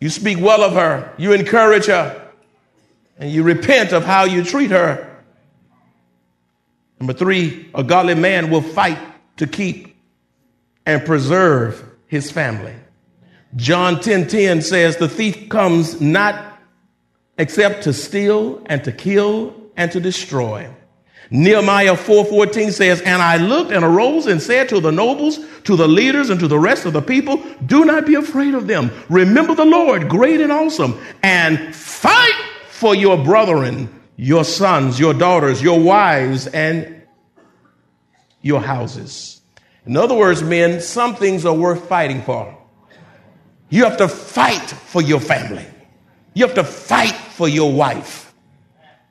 you 0.00 0.08
speak 0.08 0.40
well 0.40 0.64
of 0.64 0.72
her, 0.72 1.14
you 1.18 1.32
encourage 1.34 1.86
her, 1.86 2.32
and 3.16 3.30
you 3.30 3.44
repent 3.44 3.92
of 3.92 4.04
how 4.04 4.24
you 4.24 4.42
treat 4.42 4.72
her. 4.72 5.22
Number 6.98 7.12
three, 7.12 7.70
a 7.74 7.84
godly 7.84 8.16
man 8.16 8.50
will 8.50 8.62
fight 8.62 8.98
to 9.36 9.46
keep 9.46 9.93
and 10.86 11.04
preserve 11.04 11.84
his 12.06 12.30
family. 12.30 12.74
John 13.56 14.00
10 14.00 14.28
10 14.28 14.62
says, 14.62 14.96
The 14.96 15.08
thief 15.08 15.48
comes 15.48 16.00
not 16.00 16.58
except 17.38 17.84
to 17.84 17.92
steal 17.92 18.62
and 18.66 18.82
to 18.84 18.92
kill 18.92 19.54
and 19.76 19.90
to 19.92 20.00
destroy. 20.00 20.68
Nehemiah 21.30 21.96
4:14 21.96 22.70
says, 22.70 23.00
"And 23.00 23.22
I 23.22 23.38
looked 23.38 23.72
and 23.72 23.84
arose 23.84 24.26
and 24.26 24.42
said 24.42 24.68
to 24.68 24.80
the 24.80 24.92
nobles, 24.92 25.40
to 25.64 25.74
the 25.74 25.88
leaders 25.88 26.28
and 26.30 26.38
to 26.40 26.46
the 26.46 26.58
rest 26.58 26.84
of 26.84 26.92
the 26.92 27.00
people, 27.00 27.40
do 27.64 27.84
not 27.84 28.06
be 28.06 28.14
afraid 28.14 28.54
of 28.54 28.66
them. 28.66 28.90
Remember 29.08 29.54
the 29.54 29.64
Lord, 29.64 30.08
great 30.08 30.40
and 30.40 30.52
awesome, 30.52 30.98
and 31.22 31.74
fight 31.74 32.34
for 32.68 32.94
your 32.94 33.16
brethren, 33.16 33.88
your 34.16 34.44
sons, 34.44 35.00
your 35.00 35.14
daughters, 35.14 35.62
your 35.62 35.80
wives 35.80 36.46
and 36.48 37.02
your 38.42 38.60
houses." 38.60 39.33
In 39.86 39.96
other 39.96 40.14
words, 40.14 40.42
men, 40.42 40.80
some 40.80 41.14
things 41.14 41.44
are 41.44 41.54
worth 41.54 41.88
fighting 41.88 42.22
for. 42.22 42.56
You 43.68 43.84
have 43.84 43.98
to 43.98 44.08
fight 44.08 44.70
for 44.70 45.02
your 45.02 45.20
family. 45.20 45.66
You 46.32 46.46
have 46.46 46.54
to 46.54 46.64
fight 46.64 47.14
for 47.14 47.48
your 47.48 47.72
wife. 47.72 48.32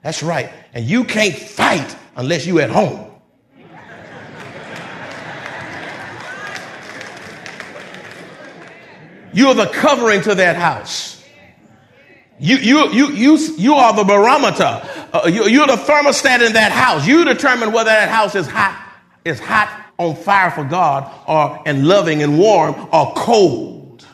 That's 0.02 0.24
right. 0.24 0.52
And 0.74 0.86
you 0.86 1.04
can't 1.04 1.36
fight 1.36 1.96
unless 2.16 2.46
you're 2.46 2.62
at 2.62 2.70
home. 2.70 3.10
You're 9.36 9.56
the 9.56 9.66
covering 9.66 10.22
to 10.22 10.36
that 10.36 10.56
house. 10.56 11.24
You, 12.40 12.58
you, 12.58 12.92
you, 12.92 13.12
you, 13.12 13.38
you 13.58 13.74
are 13.74 13.94
the 13.94 14.04
barometer. 14.04 14.88
Uh, 15.12 15.28
you, 15.28 15.46
you're 15.46 15.66
the 15.66 15.74
thermostat 15.74 16.46
in 16.46 16.54
that 16.54 16.72
house. 16.72 17.08
You 17.08 17.26
determine 17.26 17.72
whether 17.72 17.90
that 17.90 18.10
house 18.10 18.36
is 18.36 18.48
hot, 18.48 18.80
is 19.26 19.40
hot 19.40 19.83
on 19.98 20.16
fire 20.16 20.52
for 20.52 20.64
God 20.64 21.12
are 21.28 21.62
and 21.66 21.88
loving 21.88 22.24
and 22.24 22.38
warm 22.38 22.76
are 22.92 23.14
cold 23.16 24.06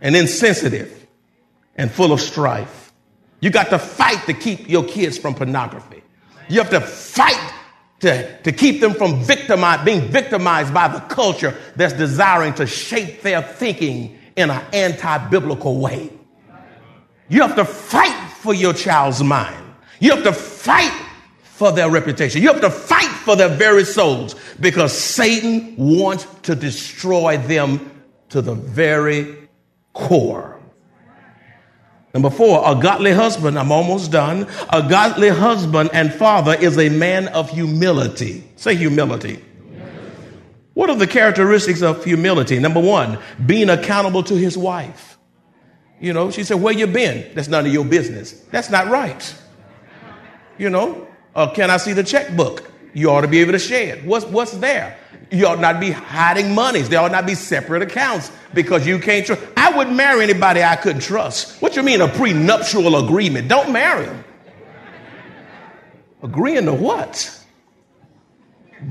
and 0.00 0.16
insensitive 0.16 1.06
and 1.76 1.90
full 1.90 2.12
of 2.12 2.20
strife. 2.20 2.92
You 3.40 3.50
got 3.50 3.70
to 3.70 3.78
fight 3.78 4.24
to 4.26 4.34
keep 4.34 4.68
your 4.68 4.84
kids 4.84 5.18
from 5.18 5.34
pornography. 5.34 6.02
You 6.48 6.60
have 6.60 6.70
to 6.70 6.80
fight 6.80 7.52
to, 8.00 8.42
to 8.42 8.52
keep 8.52 8.80
them 8.80 8.94
from 8.94 9.22
victimized, 9.22 9.84
being 9.84 10.08
victimized 10.08 10.72
by 10.72 10.88
the 10.88 11.00
culture 11.00 11.54
that's 11.76 11.94
desiring 11.94 12.54
to 12.54 12.66
shape 12.66 13.22
their 13.22 13.42
thinking 13.42 14.18
in 14.36 14.50
an 14.50 14.64
anti-biblical 14.72 15.78
way. 15.78 16.10
You 17.28 17.42
have 17.42 17.56
to 17.56 17.64
fight 17.64 18.30
for 18.40 18.54
your 18.54 18.74
child's 18.74 19.22
mind. 19.22 19.56
You 20.00 20.14
have 20.14 20.24
to 20.24 20.32
fight 20.32 20.92
for 21.54 21.70
their 21.70 21.88
reputation. 21.88 22.42
You 22.42 22.48
have 22.48 22.60
to 22.62 22.70
fight 22.70 23.10
for 23.24 23.36
their 23.36 23.48
very 23.48 23.84
souls 23.84 24.34
because 24.58 24.92
Satan 24.92 25.76
wants 25.76 26.26
to 26.42 26.56
destroy 26.56 27.36
them 27.36 28.02
to 28.30 28.42
the 28.42 28.56
very 28.56 29.48
core. 29.92 30.60
Number 32.12 32.28
four, 32.28 32.60
a 32.66 32.74
godly 32.74 33.12
husband, 33.12 33.56
I'm 33.56 33.70
almost 33.70 34.10
done. 34.10 34.48
A 34.70 34.82
godly 34.88 35.28
husband 35.28 35.90
and 35.92 36.12
father 36.12 36.54
is 36.54 36.76
a 36.76 36.88
man 36.88 37.28
of 37.28 37.50
humility. 37.50 38.42
Say 38.56 38.74
humility. 38.74 39.44
What 40.74 40.90
are 40.90 40.96
the 40.96 41.06
characteristics 41.06 41.82
of 41.82 42.04
humility? 42.04 42.58
Number 42.58 42.80
one, 42.80 43.18
being 43.46 43.70
accountable 43.70 44.24
to 44.24 44.34
his 44.34 44.58
wife. 44.58 45.18
You 46.00 46.12
know, 46.12 46.32
she 46.32 46.42
said, 46.42 46.60
Where 46.60 46.74
you 46.74 46.88
been? 46.88 47.32
That's 47.36 47.46
none 47.46 47.64
of 47.64 47.72
your 47.72 47.84
business. 47.84 48.32
That's 48.50 48.70
not 48.70 48.88
right. 48.88 49.34
You 50.58 50.70
know, 50.70 51.06
or 51.34 51.50
can 51.52 51.70
I 51.70 51.76
see 51.78 51.92
the 51.92 52.04
checkbook? 52.04 52.70
You 52.92 53.10
ought 53.10 53.22
to 53.22 53.28
be 53.28 53.40
able 53.40 53.52
to 53.52 53.58
share 53.58 53.96
it. 53.96 54.04
What's, 54.04 54.24
what's 54.26 54.52
there? 54.52 54.96
You 55.30 55.46
ought 55.48 55.60
not 55.60 55.80
be 55.80 55.90
hiding 55.90 56.54
monies. 56.54 56.88
There 56.88 57.00
ought 57.00 57.10
not 57.10 57.26
be 57.26 57.34
separate 57.34 57.82
accounts 57.82 58.30
because 58.52 58.86
you 58.86 58.98
can't 58.98 59.26
trust. 59.26 59.42
I 59.56 59.76
wouldn't 59.76 59.96
marry 59.96 60.22
anybody 60.22 60.62
I 60.62 60.76
couldn't 60.76 61.02
trust. 61.02 61.60
What 61.60 61.74
you 61.74 61.82
mean 61.82 62.00
a 62.00 62.08
prenuptial 62.08 63.04
agreement? 63.04 63.48
Don't 63.48 63.72
marry 63.72 64.06
them. 64.06 64.24
Agreeing 66.22 66.66
to 66.66 66.74
what? 66.74 67.44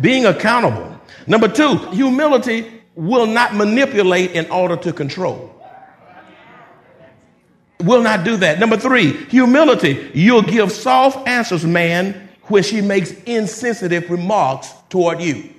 Being 0.02 0.26
accountable. 0.26 1.00
Number 1.28 1.48
two, 1.48 1.78
humility 1.92 2.82
will 2.96 3.26
not 3.26 3.56
manipulate 3.56 4.32
in 4.32 4.50
order 4.52 4.76
to 4.78 4.92
control. 4.92 5.50
Will 7.80 8.04
not 8.04 8.24
do 8.24 8.38
that. 8.38 8.60
Number 8.60 8.78
three, 8.78 9.14
humility. 9.26 10.12
You'll 10.14 10.42
give 10.42 10.72
soft 10.72 11.28
answers, 11.28 11.66
man, 11.66 12.23
where 12.48 12.64
she 12.64 12.82
makes 12.82 13.12
insensitive 13.24 14.10
remarks 14.10 14.74
toward 14.90 15.22
you. 15.22 15.50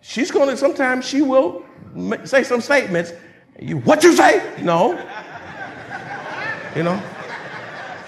She's 0.00 0.30
going 0.30 0.48
to, 0.48 0.56
sometimes 0.56 1.06
she 1.06 1.22
will 1.22 1.64
say 2.24 2.42
some 2.42 2.60
statements. 2.60 3.12
You, 3.60 3.78
what 3.78 4.02
you 4.02 4.14
say? 4.14 4.62
No. 4.62 4.92
You 6.74 6.82
know? 6.82 7.02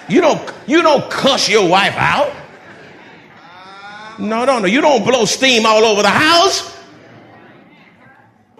You 0.08 0.20
don't, 0.20 0.52
you 0.66 0.82
don't 0.82 1.10
cuss 1.10 1.48
your 1.48 1.68
wife 1.68 1.94
out. 1.96 2.32
No, 4.18 4.44
no, 4.44 4.58
no. 4.58 4.66
You 4.66 4.80
don't 4.80 5.04
blow 5.04 5.24
steam 5.24 5.66
all 5.66 5.84
over 5.84 6.02
the 6.02 6.08
house. 6.08 6.76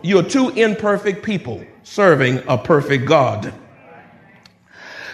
You're 0.03 0.23
two 0.23 0.51
imperfect 0.51 1.23
people 1.23 1.65
serving 1.83 2.43
a 2.49 2.59
perfect 2.59 3.07
God. 3.07 3.55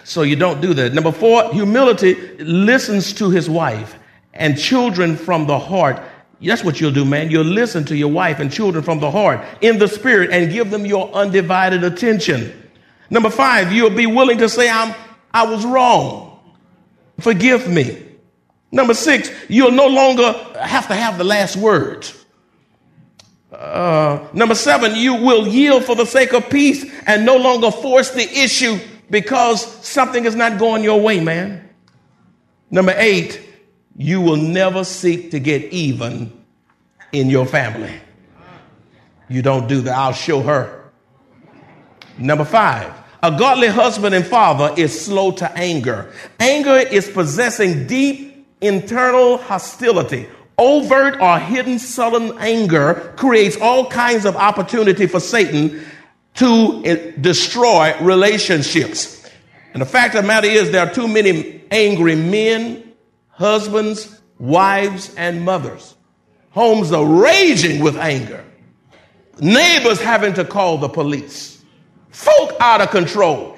So 0.09 0.23
you 0.23 0.37
don't 0.37 0.63
do 0.63 0.73
that. 0.73 0.95
Number 0.95 1.13
four, 1.13 1.53
humility 1.53 2.15
listens 2.39 3.13
to 3.13 3.29
his 3.29 3.49
wife 3.49 3.99
and 4.33 4.59
children 4.59 5.19
from 5.19 5.47
the 5.47 5.59
heart. 5.59 6.03
That's 6.41 6.65
what 6.65 6.81
you'll 6.81 6.93
do, 6.93 7.05
man. 7.05 7.31
You'll 7.31 7.45
listen 7.45 7.85
to 7.85 7.97
your 7.97 8.09
wife 8.09 8.41
and 8.41 8.51
children 8.51 8.83
from 8.83 9.01
the 9.01 9.11
heart 9.11 9.45
in 9.61 9.79
the 9.79 9.87
spirit 9.87 10.31
and 10.31 10.51
give 10.51 10.71
them 10.71 10.87
your 10.87 11.13
undivided 11.13 11.85
attention. 11.85 12.71
Number 13.11 13.29
five, 13.29 13.71
you'll 13.71 13.91
be 13.91 14.07
willing 14.07 14.39
to 14.39 14.49
say, 14.49 14.71
I'm, 14.71 14.95
I 15.35 15.45
was 15.45 15.67
wrong. 15.67 16.41
Forgive 17.21 17.69
me. 17.69 18.03
Number 18.73 18.95
six, 18.95 19.31
you'll 19.47 19.73
no 19.73 19.89
longer 19.89 20.33
have 20.59 20.89
to 20.89 20.95
have 20.95 21.19
the 21.19 21.25
last 21.25 21.55
word. 21.55 22.09
Uh, 23.53 24.27
number 24.33 24.55
seven, 24.55 24.97
you 24.97 25.17
will 25.17 25.47
yield 25.47 25.85
for 25.85 25.95
the 25.95 26.07
sake 26.07 26.33
of 26.33 26.49
peace 26.49 26.91
and 27.07 27.27
no 27.27 27.37
longer 27.37 27.71
force 27.71 28.11
the 28.13 28.23
issue 28.23 28.79
because 29.11 29.65
something 29.87 30.25
is 30.25 30.35
not 30.35 30.59
going 30.59 30.85
your 30.85 31.01
way, 31.01 31.21
man. 31.21 31.69
Number 32.71 32.95
eight, 32.97 33.41
you 33.97 34.21
will 34.21 34.37
never 34.37 34.85
seek 34.85 35.31
to 35.31 35.41
get 35.41 35.65
even 35.73 36.33
in 37.13 37.31
your 37.31 37.47
family. 37.47 37.93
You 39.29 39.43
don't 39.43 39.69
do 39.69 39.81
that. 39.83 39.97
I'll 39.97 40.13
show 40.13 40.43
her. 40.43 40.91
Number 42.19 42.45
five, 42.45 42.93
a 43.23 43.37
godly 43.37 43.69
husband 43.69 44.15
and 44.15 44.27
father 44.27 44.75
is 44.77 44.99
slow 44.99 45.33
to 45.33 45.51
anger. 45.53 46.13
Anger 46.39 46.77
is 46.77 47.09
possessing 47.09 47.87
deep 47.87 48.47
internal 48.61 49.39
hostility. 49.39 50.29
Overt 50.59 51.21
or 51.21 51.39
hidden 51.39 51.79
sullen 51.79 52.37
anger 52.39 53.13
creates 53.17 53.57
all 53.61 53.89
kinds 53.89 54.25
of 54.25 54.37
opportunity 54.37 55.07
for 55.07 55.21
Satan 55.21 55.81
to 56.39 56.83
eh, 56.85 57.13
destroy 57.21 57.97
relationships. 58.01 59.29
And 59.73 59.83
the 59.83 59.87
fact 59.87 60.15
of 60.15 60.23
the 60.23 60.29
matter 60.29 60.49
is, 60.49 60.71
there 60.71 60.87
are 60.87 60.93
too 60.93 61.07
many 61.07 61.63
angry 61.71 62.15
men, 62.17 62.93
husbands, 63.29 64.21
wives, 64.39 65.15
and 65.17 65.45
mothers. 65.45 65.95
Homes 66.51 66.93
are 66.93 67.05
raging 67.05 67.83
with 67.83 67.97
anger. 67.97 68.45
neighbors 69.41 70.01
having 70.01 70.35
to 70.35 70.45
call 70.45 70.79
the 70.79 70.89
police, 70.89 71.63
folk 72.11 72.53
out 72.61 72.81
of 72.81 72.91
control, 72.91 73.57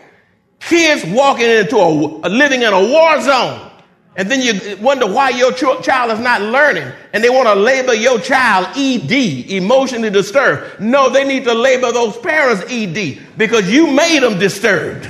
kids 0.60 1.04
walking 1.06 1.48
into 1.48 1.76
a, 1.76 2.28
living 2.28 2.62
in 2.62 2.72
a 2.72 2.80
war 2.80 3.20
zone. 3.22 3.69
And 4.16 4.30
then 4.30 4.40
you 4.42 4.76
wonder 4.78 5.06
why 5.06 5.30
your 5.30 5.52
ch- 5.52 5.82
child 5.84 6.10
is 6.10 6.18
not 6.18 6.42
learning. 6.42 6.90
And 7.12 7.22
they 7.22 7.30
want 7.30 7.46
to 7.46 7.54
label 7.54 7.94
your 7.94 8.18
child 8.18 8.76
ED, 8.76 9.12
emotionally 9.50 10.10
disturbed. 10.10 10.80
No, 10.80 11.08
they 11.08 11.24
need 11.24 11.44
to 11.44 11.54
label 11.54 11.92
those 11.92 12.16
parents 12.18 12.64
ED 12.68 13.20
because 13.38 13.70
you 13.70 13.86
made 13.86 14.22
them 14.22 14.38
disturbed. 14.38 15.06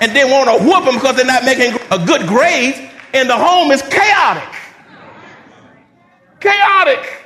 and 0.00 0.14
they 0.14 0.24
want 0.24 0.50
to 0.50 0.64
whoop 0.66 0.84
them 0.84 0.94
because 0.94 1.16
they're 1.16 1.24
not 1.24 1.44
making 1.44 1.78
a 1.90 2.04
good 2.04 2.26
grade. 2.28 2.90
And 3.14 3.30
the 3.30 3.36
home 3.36 3.70
is 3.70 3.80
chaotic. 3.82 4.54
Chaotic. 6.40 7.24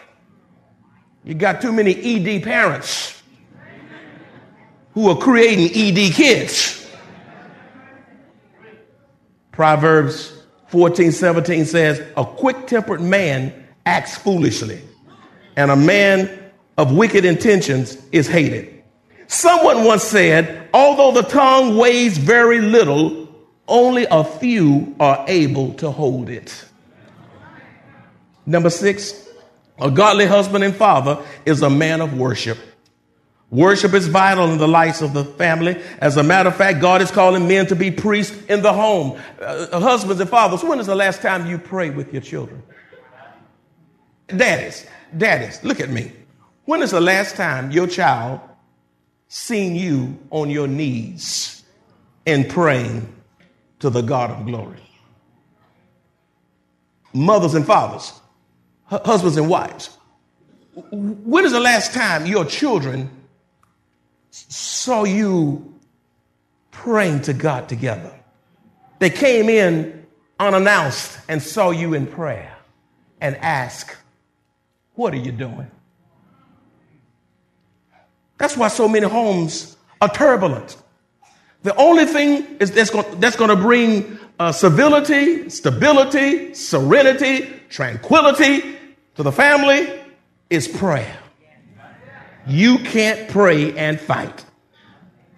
You 1.24 1.34
got 1.34 1.60
too 1.60 1.72
many 1.72 1.92
ED 1.92 2.44
parents 2.44 3.20
who 4.94 5.08
are 5.08 5.16
creating 5.16 5.70
ED 5.74 6.12
kids. 6.14 6.79
Proverbs 9.60 10.32
14, 10.68 11.12
17 11.12 11.66
says, 11.66 12.00
A 12.16 12.24
quick 12.24 12.66
tempered 12.66 13.02
man 13.02 13.52
acts 13.84 14.16
foolishly, 14.16 14.80
and 15.54 15.70
a 15.70 15.76
man 15.76 16.30
of 16.78 16.96
wicked 16.96 17.26
intentions 17.26 17.98
is 18.10 18.26
hated. 18.26 18.82
Someone 19.26 19.84
once 19.84 20.02
said, 20.02 20.70
Although 20.72 21.20
the 21.20 21.28
tongue 21.28 21.76
weighs 21.76 22.16
very 22.16 22.62
little, 22.62 23.28
only 23.68 24.06
a 24.10 24.24
few 24.24 24.96
are 24.98 25.26
able 25.28 25.74
to 25.74 25.90
hold 25.90 26.30
it. 26.30 26.64
Number 28.46 28.70
six, 28.70 29.28
a 29.78 29.90
godly 29.90 30.24
husband 30.24 30.64
and 30.64 30.74
father 30.74 31.22
is 31.44 31.60
a 31.60 31.68
man 31.68 32.00
of 32.00 32.16
worship. 32.16 32.56
Worship 33.50 33.94
is 33.94 34.06
vital 34.06 34.52
in 34.52 34.58
the 34.58 34.68
lives 34.68 35.02
of 35.02 35.12
the 35.12 35.24
family. 35.24 35.80
As 35.98 36.16
a 36.16 36.22
matter 36.22 36.48
of 36.48 36.56
fact, 36.56 36.80
God 36.80 37.02
is 37.02 37.10
calling 37.10 37.48
men 37.48 37.66
to 37.66 37.76
be 37.76 37.90
priests 37.90 38.40
in 38.44 38.62
the 38.62 38.72
home. 38.72 39.18
Uh, 39.40 39.80
husbands 39.80 40.20
and 40.20 40.30
fathers, 40.30 40.62
when 40.62 40.78
is 40.78 40.86
the 40.86 40.94
last 40.94 41.20
time 41.20 41.46
you 41.48 41.58
prayed 41.58 41.96
with 41.96 42.12
your 42.12 42.22
children? 42.22 42.62
Daddies, 44.28 44.86
daddies, 45.16 45.62
look 45.64 45.80
at 45.80 45.90
me. 45.90 46.12
When 46.64 46.80
is 46.80 46.92
the 46.92 47.00
last 47.00 47.34
time 47.34 47.72
your 47.72 47.88
child 47.88 48.40
seen 49.26 49.74
you 49.74 50.16
on 50.30 50.48
your 50.48 50.68
knees 50.68 51.64
and 52.26 52.48
praying 52.48 53.12
to 53.80 53.90
the 53.90 54.02
God 54.02 54.30
of 54.30 54.46
glory? 54.46 54.78
Mothers 57.12 57.54
and 57.54 57.66
fathers, 57.66 58.12
husbands 58.84 59.36
and 59.36 59.48
wives. 59.48 59.90
When 60.92 61.44
is 61.44 61.50
the 61.50 61.58
last 61.58 61.92
time 61.92 62.26
your 62.26 62.44
children 62.44 63.10
saw 64.30 65.04
you 65.04 65.78
praying 66.70 67.22
to 67.22 67.32
God 67.32 67.68
together? 67.68 68.12
They 68.98 69.10
came 69.10 69.48
in 69.48 70.06
unannounced 70.38 71.18
and 71.28 71.42
saw 71.42 71.70
you 71.70 71.94
in 71.94 72.06
prayer 72.06 72.56
and 73.20 73.36
asked, 73.36 73.96
What 74.94 75.12
are 75.14 75.18
you 75.18 75.32
doing? 75.32 75.70
That's 78.38 78.56
why 78.56 78.68
so 78.68 78.88
many 78.88 79.06
homes 79.06 79.76
are 80.00 80.08
turbulent. 80.08 80.76
The 81.62 81.76
only 81.76 82.06
thing 82.06 82.56
is 82.58 82.70
that's 82.70 82.88
going, 82.88 83.20
that's 83.20 83.36
going 83.36 83.50
to 83.50 83.56
bring 83.56 84.18
uh, 84.38 84.50
civility, 84.52 85.50
stability, 85.50 86.54
serenity, 86.54 87.60
tranquility 87.68 88.78
to 89.16 89.22
the 89.22 89.32
family 89.32 90.00
is 90.48 90.66
prayer. 90.66 91.18
You 92.46 92.78
can't 92.78 93.28
pray 93.28 93.76
and 93.76 94.00
fight. 94.00 94.44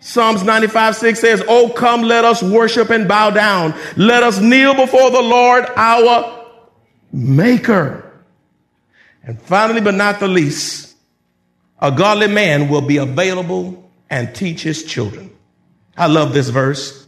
Psalms 0.00 0.42
95 0.42 0.97
6 0.97 1.21
says, 1.21 1.44
Oh, 1.47 1.68
come, 1.68 2.02
let 2.02 2.25
us 2.25 2.42
worship 2.42 2.90
and 2.90 3.06
bow 3.06 3.30
down. 3.30 3.75
Let 3.97 4.23
us 4.23 4.40
kneel 4.40 4.75
before 4.75 5.11
the 5.11 5.23
Lord 5.23 5.64
our 5.76 6.47
Maker. 7.12 8.12
And 9.23 9.40
finally, 9.40 9.80
but 9.80 9.94
not 9.94 10.18
the 10.18 10.26
least, 10.26 10.97
a 11.80 11.92
godly 11.92 12.26
man 12.26 12.68
will 12.68 12.80
be 12.80 12.97
available 12.97 13.90
and 14.11 14.35
teach 14.35 14.62
his 14.62 14.82
children. 14.85 15.30
I 15.97 16.06
love 16.06 16.32
this 16.32 16.49
verse. 16.49 17.01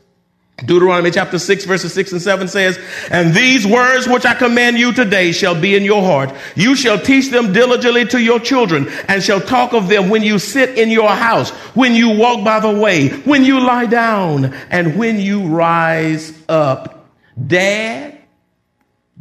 Deuteronomy 0.58 1.10
chapter 1.10 1.38
6 1.38 1.64
verses 1.64 1.92
6 1.92 2.12
and 2.12 2.22
7 2.22 2.46
says, 2.46 2.78
And 3.10 3.34
these 3.34 3.66
words 3.66 4.06
which 4.06 4.24
I 4.24 4.34
command 4.34 4.78
you 4.78 4.92
today 4.92 5.32
shall 5.32 5.60
be 5.60 5.74
in 5.74 5.82
your 5.82 6.02
heart. 6.02 6.32
You 6.54 6.76
shall 6.76 6.98
teach 6.98 7.30
them 7.30 7.52
diligently 7.52 8.04
to 8.06 8.22
your 8.22 8.38
children 8.38 8.88
and 9.08 9.22
shall 9.22 9.40
talk 9.40 9.72
of 9.74 9.88
them 9.88 10.10
when 10.10 10.22
you 10.22 10.38
sit 10.38 10.78
in 10.78 10.90
your 10.90 11.10
house, 11.10 11.50
when 11.74 11.94
you 11.94 12.10
walk 12.16 12.44
by 12.44 12.60
the 12.60 12.70
way, 12.70 13.08
when 13.08 13.44
you 13.44 13.60
lie 13.60 13.86
down, 13.86 14.54
and 14.70 14.96
when 14.96 15.18
you 15.18 15.48
rise 15.48 16.32
up. 16.48 17.08
Dad, 17.46 18.16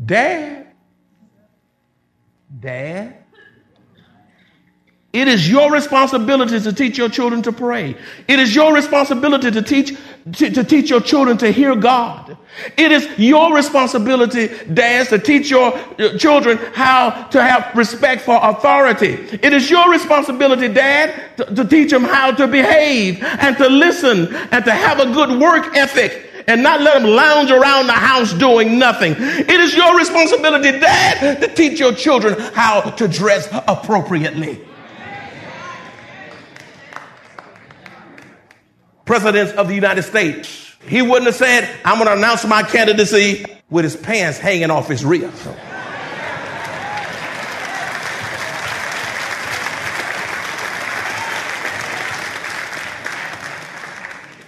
dad, 0.06 0.68
dad, 2.60 3.24
it 5.14 5.28
is 5.28 5.48
your 5.48 5.72
responsibility 5.72 6.60
to 6.60 6.74
teach 6.74 6.98
your 6.98 7.08
children 7.08 7.44
to 7.44 7.52
pray. 7.52 7.96
It 8.28 8.40
is 8.40 8.54
your 8.56 8.74
responsibility 8.74 9.52
to 9.52 9.62
teach, 9.62 9.96
to, 10.32 10.50
to, 10.50 10.64
teach 10.64 10.90
your 10.90 11.02
children 11.02 11.38
to 11.40 11.52
hear 11.52 11.76
God. 11.76 12.38
It 12.78 12.92
is 12.92 13.08
your 13.18 13.54
responsibility, 13.54 14.50
dads, 14.74 15.10
to 15.10 15.20
teach 15.20 15.50
your 15.50 15.78
children 16.18 16.58
how 16.74 17.24
to 17.26 17.44
have 17.44 17.76
respect 17.76 18.22
for 18.22 18.40
authority. 18.42 19.18
It 19.42 19.52
is 19.54 19.70
your 19.70 19.92
responsibility, 19.92 20.70
dad, 20.70 21.38
to, 21.38 21.56
to 21.56 21.66
teach 21.66 21.92
them 21.92 22.04
how 22.04 22.32
to 22.32 22.48
behave 22.48 23.22
and 23.22 23.58
to 23.58 23.68
listen 23.68 24.34
and 24.52 24.64
to 24.64 24.72
have 24.72 25.00
a 25.00 25.12
good 25.14 25.42
work 25.42 25.76
ethic 25.76 26.30
and 26.48 26.64
not 26.64 26.82
let 26.82 27.02
them 27.02 27.10
lounge 27.10 27.52
around 27.52 27.88
the 27.88 27.94
house 27.94 28.34
doing 28.34 28.80
nothing. 28.80 29.16
It 29.18 29.60
is 29.60 29.76
your 29.76 29.98
responsibility, 29.98 30.72
dad, 30.80 31.42
to 31.42 31.48
teach 31.54 31.80
your 31.80 31.94
children 31.94 32.40
how 32.54 32.82
to 32.82 33.08
dress 33.08 33.48
appropriately. 33.68 34.60
President 39.06 39.58
of 39.58 39.68
the 39.68 39.76
United 39.76 40.04
States, 40.04 40.76
he 40.88 41.02
wouldn't 41.02 41.26
have 41.26 41.36
said, 41.36 41.70
I'm 41.86 41.96
going 41.96 42.08
to 42.08 42.14
announce 42.14 42.46
my 42.46 42.64
candidacy 42.64 43.46
with 43.70 43.84
his 43.84 43.96
pants 43.96 44.38
hanging 44.38 44.72
off 44.72 44.88
his 44.88 45.04
rear. 45.06 45.32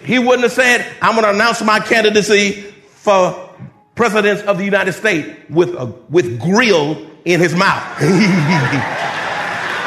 He 0.04 0.20
wouldn't 0.20 0.44
have 0.44 0.52
said, 0.52 0.86
I'm 1.02 1.14
going 1.14 1.24
to 1.24 1.32
announce 1.32 1.64
my 1.64 1.80
candidacy 1.80 2.62
for 2.62 3.50
president 3.96 4.42
of 4.42 4.58
the 4.58 4.66
United 4.66 4.94
States 4.94 5.40
with 5.50 5.70
a 5.70 5.86
with 6.10 6.40
grill 6.40 7.10
in 7.26 7.40
his 7.40 7.56
mouth. 7.56 7.82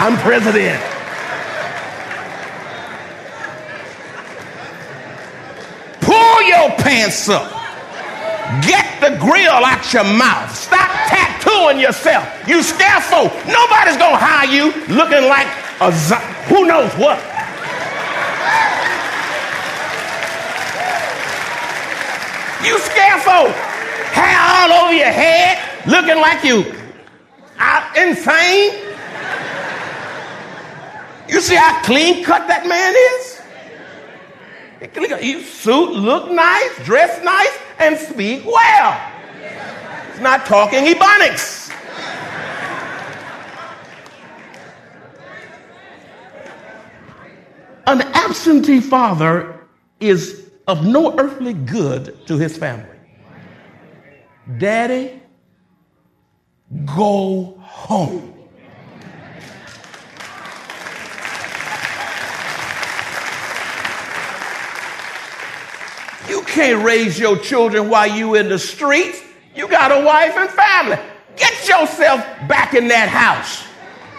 I'm 0.01 0.17
president. 0.19 0.83
your 6.49 6.71
pants 6.89 7.29
up. 7.29 7.45
Get 8.65 8.87
the 9.03 9.19
grill 9.21 9.53
out 9.53 9.93
your 9.93 10.05
mouth. 10.05 10.49
Stop 10.57 10.89
tattooing 11.13 11.79
yourself. 11.79 12.25
You 12.49 12.63
scare 12.63 13.01
folk. 13.03 13.31
Nobody's 13.47 13.99
to 13.99 14.17
hire 14.17 14.49
you 14.49 14.73
looking 14.89 15.29
like 15.29 15.49
a 15.83 15.93
z- 15.93 16.25
who 16.49 16.65
knows 16.65 16.91
what. 16.97 17.19
You 22.65 22.79
scare 22.81 23.19
folk. 23.21 23.55
Hair 24.17 24.39
all 24.41 24.85
over 24.85 24.93
your 24.95 25.13
head, 25.13 25.59
looking 25.87 26.17
like 26.17 26.43
you 26.43 26.65
out 27.59 27.97
insane. 27.97 28.73
You 31.29 31.41
see 31.43 31.55
how 31.55 31.83
clean 31.83 32.25
cut 32.25 32.49
that 32.49 32.67
man 32.67 32.95
is? 33.21 33.38
You 34.81 35.43
suit, 35.43 35.91
look 35.91 36.31
nice, 36.31 36.85
dress 36.85 37.23
nice, 37.25 37.59
and 37.79 37.99
speak 37.99 38.45
well. 38.47 39.13
It's 40.11 40.21
not 40.21 40.47
talking 40.47 40.85
Ebonics. 40.85 41.71
An 47.87 48.03
absentee 48.03 48.81
father 48.81 49.59
is 49.99 50.51
of 50.67 50.87
no 50.87 51.19
earthly 51.19 51.55
good 51.55 52.27
to 52.27 52.37
his 52.37 52.57
family. 52.57 52.85
Daddy, 54.59 55.21
go 56.85 57.57
home. 57.61 58.38
Can't 66.59 66.85
raise 66.85 67.17
your 67.21 67.39
children 67.39 67.89
while 67.89 68.09
you 68.09 68.35
in 68.35 68.49
the 68.49 68.59
streets. 68.59 69.23
You 69.55 69.69
got 69.69 69.93
a 69.93 70.05
wife 70.05 70.35
and 70.37 70.51
family. 70.51 70.99
Get 71.37 71.69
yourself 71.69 72.21
back 72.49 72.75
in 72.75 72.89
that 72.89 73.09
house. 73.09 73.65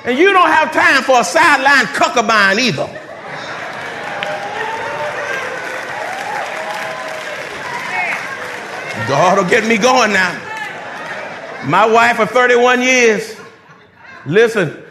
And 0.05 0.17
you 0.17 0.31
don't 0.31 0.47
have 0.47 0.71
time 0.71 1.03
for 1.03 1.19
a 1.19 1.23
sideline 1.25 1.87
cuckabine 1.87 2.59
either. 2.59 2.87
God 9.09 9.37
will 9.37 9.49
get 9.49 9.67
me 9.67 9.77
going 9.77 10.13
now. 10.13 10.31
My 11.67 11.85
wife 11.85 12.15
for 12.15 12.25
31 12.25 12.81
years. 12.81 13.35
Listen, 14.25 14.81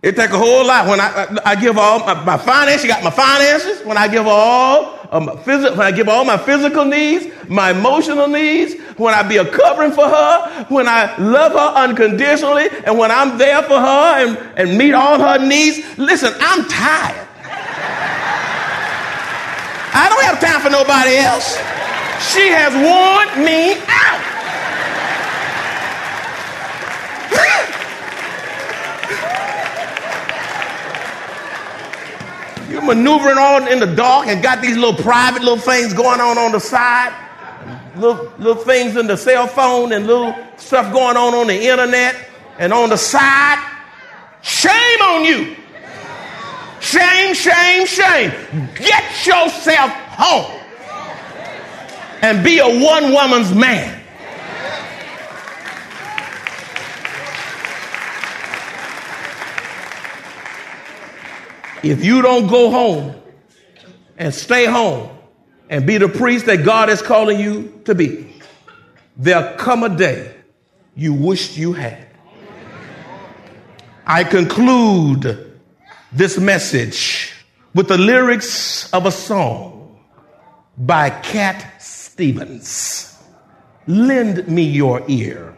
it 0.00 0.16
take 0.16 0.30
a 0.30 0.38
whole 0.38 0.66
lot 0.66 0.88
when 0.88 1.00
I, 1.00 1.36
I, 1.44 1.54
give 1.54 1.76
all 1.76 1.98
my, 1.98 2.14
my 2.24 2.38
finances. 2.38 2.80
She 2.80 2.88
got 2.88 3.04
my 3.04 3.10
finances. 3.10 3.84
When 3.84 3.98
I 3.98 4.08
give 4.08 4.26
all 4.26 4.95
um, 5.16 5.28
phys- 5.38 5.70
when 5.76 5.80
I 5.86 5.92
give 5.92 6.08
all 6.08 6.24
my 6.24 6.36
physical 6.36 6.84
needs, 6.84 7.26
my 7.48 7.70
emotional 7.70 8.28
needs, 8.28 8.74
when 8.96 9.14
I 9.14 9.22
be 9.22 9.36
a 9.38 9.44
covering 9.44 9.92
for 9.92 10.08
her, 10.08 10.66
when 10.68 10.88
I 10.88 11.16
love 11.18 11.52
her 11.52 11.80
unconditionally, 11.80 12.68
and 12.84 12.98
when 12.98 13.10
I'm 13.10 13.38
there 13.38 13.62
for 13.62 13.78
her 13.80 14.26
and, 14.26 14.38
and 14.58 14.78
meet 14.78 14.92
all 14.92 15.18
her 15.18 15.38
needs. 15.44 15.98
Listen, 15.98 16.32
I'm 16.40 16.66
tired. 16.68 17.26
I 19.98 20.08
don't 20.10 20.24
have 20.24 20.40
time 20.40 20.60
for 20.60 20.70
nobody 20.70 21.16
else. 21.16 21.56
She 22.32 22.48
has 22.48 22.72
worn 22.74 23.44
me 23.44 23.80
out. 23.88 24.22
You're 32.68 32.75
maneuvering 32.86 33.38
all 33.38 33.66
in 33.66 33.80
the 33.80 33.94
dark 33.94 34.28
and 34.28 34.42
got 34.42 34.62
these 34.62 34.76
little 34.76 34.94
private 35.02 35.42
little 35.42 35.58
things 35.58 35.92
going 35.92 36.20
on 36.20 36.38
on 36.38 36.52
the 36.52 36.60
side, 36.60 37.12
little, 37.96 38.32
little 38.38 38.62
things 38.62 38.96
in 38.96 39.06
the 39.06 39.16
cell 39.16 39.46
phone 39.46 39.92
and 39.92 40.06
little 40.06 40.34
stuff 40.56 40.92
going 40.92 41.16
on 41.16 41.34
on 41.34 41.46
the 41.48 41.68
internet 41.68 42.16
and 42.58 42.72
on 42.72 42.88
the 42.88 42.96
side. 42.96 43.72
Shame 44.42 45.00
on 45.02 45.24
you. 45.24 45.56
Shame, 46.80 47.34
shame, 47.34 47.86
shame. 47.86 48.30
Get 48.76 49.26
yourself 49.26 49.90
home 49.90 50.60
and 52.22 52.44
be 52.44 52.58
a 52.58 52.68
one 52.68 53.12
woman's 53.12 53.52
man. 53.54 54.02
If 61.90 62.04
you 62.04 62.22
don't 62.22 62.46
go 62.48 62.70
home 62.70 63.14
and 64.16 64.34
stay 64.34 64.66
home 64.66 65.10
and 65.68 65.86
be 65.86 65.98
the 65.98 66.08
priest 66.08 66.46
that 66.46 66.64
God 66.64 66.88
is 66.90 67.02
calling 67.02 67.38
you 67.38 67.80
to 67.84 67.94
be, 67.94 68.34
there'll 69.16 69.56
come 69.56 69.82
a 69.82 69.88
day 69.88 70.34
you 70.94 71.12
wished 71.12 71.56
you 71.56 71.72
had. 71.72 72.06
I 74.06 74.24
conclude 74.24 75.58
this 76.12 76.38
message 76.38 77.34
with 77.74 77.88
the 77.88 77.98
lyrics 77.98 78.92
of 78.92 79.04
a 79.04 79.12
song 79.12 80.00
by 80.78 81.10
Cat 81.10 81.82
Stevens. 81.82 83.18
Lend 83.86 84.48
me 84.48 84.62
your 84.62 85.02
ear. 85.08 85.56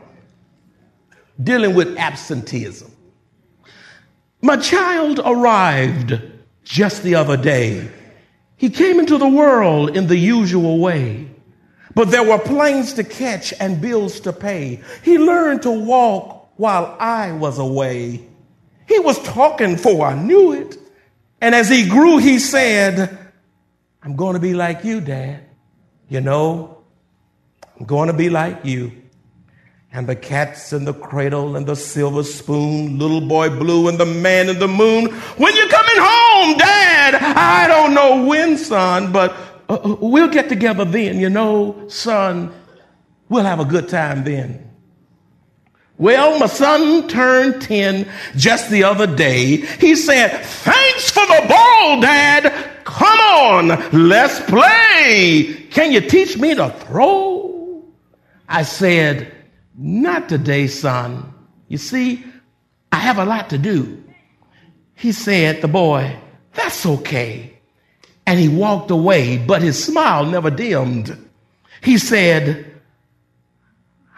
Dealing 1.43 1.75
with 1.75 1.97
absenteeism. 1.97 2.91
My 4.41 4.57
child 4.57 5.21
arrived 5.25 6.21
just 6.65 7.03
the 7.03 7.17
other 7.17 7.37
day. 7.37 7.91
He 8.57 8.71
came 8.71 9.01
into 9.01 9.19
the 9.19 9.29
world 9.29 9.97
in 9.97 10.07
the 10.07 10.17
usual 10.17 10.79
way, 10.79 11.29
but 11.95 12.11
there 12.11 12.23
were 12.23 12.39
planes 12.39 12.93
to 12.95 13.05
catch 13.05 13.53
and 13.59 13.81
bills 13.81 14.21
to 14.21 14.33
pay. 14.33 14.83
He 15.03 15.19
learned 15.19 15.63
to 15.63 15.71
walk 15.71 16.51
while 16.57 16.97
I 17.01 17.33
was 17.33 17.59
away. 17.59 18.27
He 18.87 18.99
was 19.01 19.19
talking 19.23 19.77
for 19.77 20.07
I 20.07 20.15
knew 20.15 20.53
it. 20.53 20.77
And 21.41 21.55
as 21.55 21.69
he 21.69 21.89
grew, 21.89 22.19
he 22.19 22.39
said, 22.39 23.17
I'm 24.03 24.17
going 24.17 24.35
to 24.35 24.41
be 24.41 24.55
like 24.55 24.85
you, 24.85 25.01
Dad. 25.01 25.45
You 26.09 26.21
know, 26.21 26.79
I'm 27.79 27.87
going 27.87 28.09
to 28.09 28.15
be 28.15 28.31
like 28.31 28.65
you 28.65 28.93
and 29.93 30.07
the 30.07 30.17
cats 30.17 30.73
in 30.73 30.85
the 30.85 30.93
cradle 30.93 31.57
and 31.57 31.67
the 31.67 31.75
silver 31.75 32.23
spoon, 32.23 32.99
little 32.99 33.23
boy 33.23 33.49
blue 33.49 33.89
and 33.89 33.99
the 33.99 34.07
man 34.07 34.49
in 34.49 34.59
the 34.59 34.69
moon. 34.69 35.07
When 35.07 35.57
you're 35.57 35.69
coming 35.69 35.97
home, 35.97 36.59
Dad, 36.59 37.15
I 37.15 37.67
don't 37.67 37.95
know 37.95 38.25
when, 38.25 38.59
son, 38.59 39.13
but 39.13 39.35
uh, 39.69 39.75
uh, 39.75 39.97
we'll 40.01 40.29
get 40.29 40.49
together 40.49 40.85
then. 40.85 41.19
You 41.19 41.31
know, 41.31 41.89
son, 41.89 42.53
we'll 43.29 43.45
have 43.45 43.61
a 43.61 43.65
good 43.65 43.89
time 43.89 44.25
then. 44.25 44.65
Well, 45.97 46.39
my 46.39 46.47
son 46.47 47.09
turned 47.09 47.61
10 47.63 48.09
just 48.37 48.71
the 48.71 48.85
other 48.85 49.07
day. 49.07 49.57
He 49.57 49.97
said, 49.97 50.29
Thanks 50.45 51.11
for 51.11 51.27
the 51.27 51.47
ball, 51.49 52.01
Dad. 52.01 52.85
Come 52.85 53.19
on, 53.19 54.09
let's 54.09 54.39
play. 54.41 55.67
Can 55.71 55.93
you 55.93 56.01
teach 56.01 56.39
me 56.39 56.55
to 56.55 56.71
throw? 56.71 57.85
I 58.49 58.63
said, 58.63 59.35
not 59.79 60.29
today, 60.29 60.67
son. 60.67 61.33
You 61.69 61.79
see, 61.79 62.25
I 62.91 62.97
have 62.97 63.19
a 63.19 63.25
lot 63.25 63.51
to 63.51 63.59
do. 63.59 64.03
He 64.95 65.13
said, 65.13 65.63
the 65.63 65.69
boy, 65.69 66.19
that's 66.53 66.85
okay. 66.85 67.57
And 68.27 68.41
he 68.41 68.49
walked 68.49 68.91
away, 68.91 69.39
but 69.39 69.63
his 69.63 69.83
smile 69.83 70.27
never 70.27 70.51
dimmed. 70.51 71.17
He 71.83 71.97
said, 71.97 72.69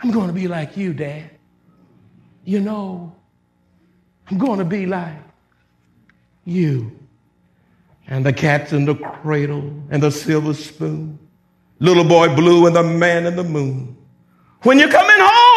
I'm 0.03 0.11
going 0.11 0.29
to 0.29 0.33
be 0.33 0.49
like 0.49 0.77
you, 0.77 0.95
Dad. 0.95 1.31
You 2.45 2.61
know, 2.61 3.15
I'm 4.29 4.39
going 4.39 4.59
to 4.59 4.65
be 4.65 4.87
like 4.87 5.19
you. 6.47 6.99
And 8.09 8.25
the 8.25 8.33
cat's 8.33 8.73
in 8.73 8.87
the 8.87 8.95
cradle 8.95 9.73
and 9.91 10.03
the 10.03 10.11
silver 10.11 10.55
spoon. 10.55 11.19
Little 11.79 12.05
boy 12.05 12.35
blue 12.35 12.67
and 12.67 12.75
the 12.75 12.83
man 12.83 13.27
in 13.27 13.37
the 13.37 13.45
moon. 13.45 13.97
When 14.63 14.79
you're 14.79 14.91
coming 14.91 15.17
home, 15.19 15.50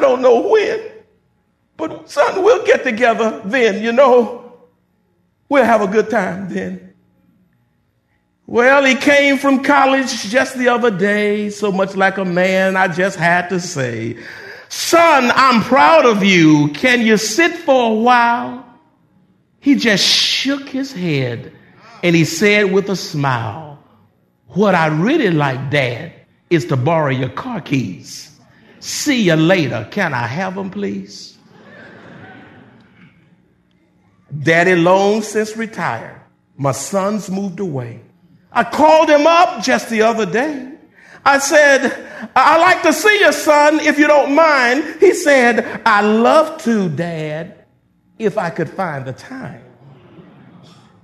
I 0.00 0.02
don't 0.02 0.22
know 0.22 0.48
when, 0.48 0.80
but 1.76 2.08
son, 2.08 2.42
we'll 2.42 2.64
get 2.64 2.84
together 2.84 3.42
then, 3.44 3.82
you 3.82 3.92
know. 3.92 4.50
We'll 5.50 5.64
have 5.64 5.82
a 5.82 5.86
good 5.86 6.08
time 6.08 6.48
then. 6.48 6.94
Well, 8.46 8.82
he 8.82 8.94
came 8.94 9.36
from 9.36 9.62
college 9.62 10.10
just 10.22 10.56
the 10.56 10.68
other 10.68 10.90
day, 10.90 11.50
so 11.50 11.70
much 11.70 11.96
like 11.96 12.16
a 12.16 12.24
man, 12.24 12.78
I 12.78 12.88
just 12.88 13.18
had 13.18 13.50
to 13.50 13.60
say, 13.60 14.16
Son, 14.70 15.30
I'm 15.34 15.60
proud 15.64 16.06
of 16.06 16.24
you. 16.24 16.68
Can 16.68 17.02
you 17.02 17.18
sit 17.18 17.52
for 17.58 17.90
a 17.90 17.94
while? 17.94 18.64
He 19.60 19.74
just 19.74 20.02
shook 20.02 20.66
his 20.66 20.94
head 20.94 21.52
and 22.02 22.16
he 22.16 22.24
said 22.24 22.72
with 22.72 22.88
a 22.88 22.96
smile, 22.96 23.78
What 24.46 24.74
I 24.74 24.86
really 24.86 25.30
like, 25.30 25.70
Dad, 25.70 26.14
is 26.48 26.64
to 26.66 26.76
borrow 26.78 27.10
your 27.10 27.28
car 27.28 27.60
keys. 27.60 28.29
See 28.80 29.22
you 29.22 29.36
later. 29.36 29.86
Can 29.90 30.14
I 30.14 30.26
have 30.26 30.54
them, 30.54 30.70
please? 30.70 31.38
Daddy 34.42 34.74
long 34.74 35.22
since 35.22 35.56
retired. 35.56 36.20
My 36.56 36.72
sons 36.72 37.30
moved 37.30 37.60
away. 37.60 38.00
I 38.52 38.64
called 38.64 39.08
him 39.08 39.26
up 39.26 39.62
just 39.62 39.90
the 39.90 40.02
other 40.02 40.26
day. 40.26 40.72
I 41.24 41.38
said, 41.38 42.30
I'd 42.34 42.60
like 42.60 42.82
to 42.82 42.92
see 42.92 43.20
your 43.20 43.32
son 43.32 43.80
if 43.80 43.98
you 43.98 44.06
don't 44.06 44.34
mind. 44.34 44.96
He 45.00 45.12
said, 45.14 45.82
"I'd 45.84 46.06
love 46.06 46.62
to, 46.62 46.88
Dad, 46.88 47.66
if 48.18 48.38
I 48.38 48.50
could 48.50 48.70
find 48.70 49.04
the 49.04 49.12
time. 49.12 49.62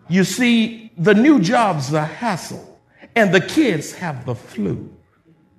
You 0.08 0.24
see, 0.24 0.92
the 0.96 1.14
new 1.14 1.40
job's 1.40 1.92
a 1.92 2.04
hassle, 2.04 2.80
and 3.14 3.34
the 3.34 3.40
kids 3.40 3.92
have 3.94 4.24
the 4.24 4.34
flu. 4.34 4.95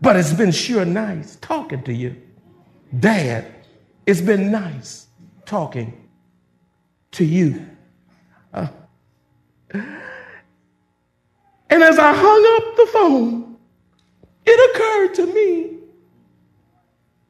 But 0.02 0.16
it's 0.16 0.34
been 0.34 0.52
sure 0.52 0.86
nice 0.86 1.38
talking 1.38 1.84
to 1.84 1.94
you. 1.94 2.16
Dad, 3.00 3.52
it's 4.06 4.22
been 4.22 4.52
nice 4.52 5.08
talking 5.46 6.08
to 7.12 7.26
you. 7.26 7.66
Uh, 8.54 8.68
and 9.74 9.84
as 11.84 12.00
I 12.00 12.14
hung 12.14 12.58
up 12.58 12.76
the 12.78 12.86
phone, 12.94 13.58
it 14.46 14.76
occurred 14.76 15.16
to 15.16 15.34
me 15.34 15.78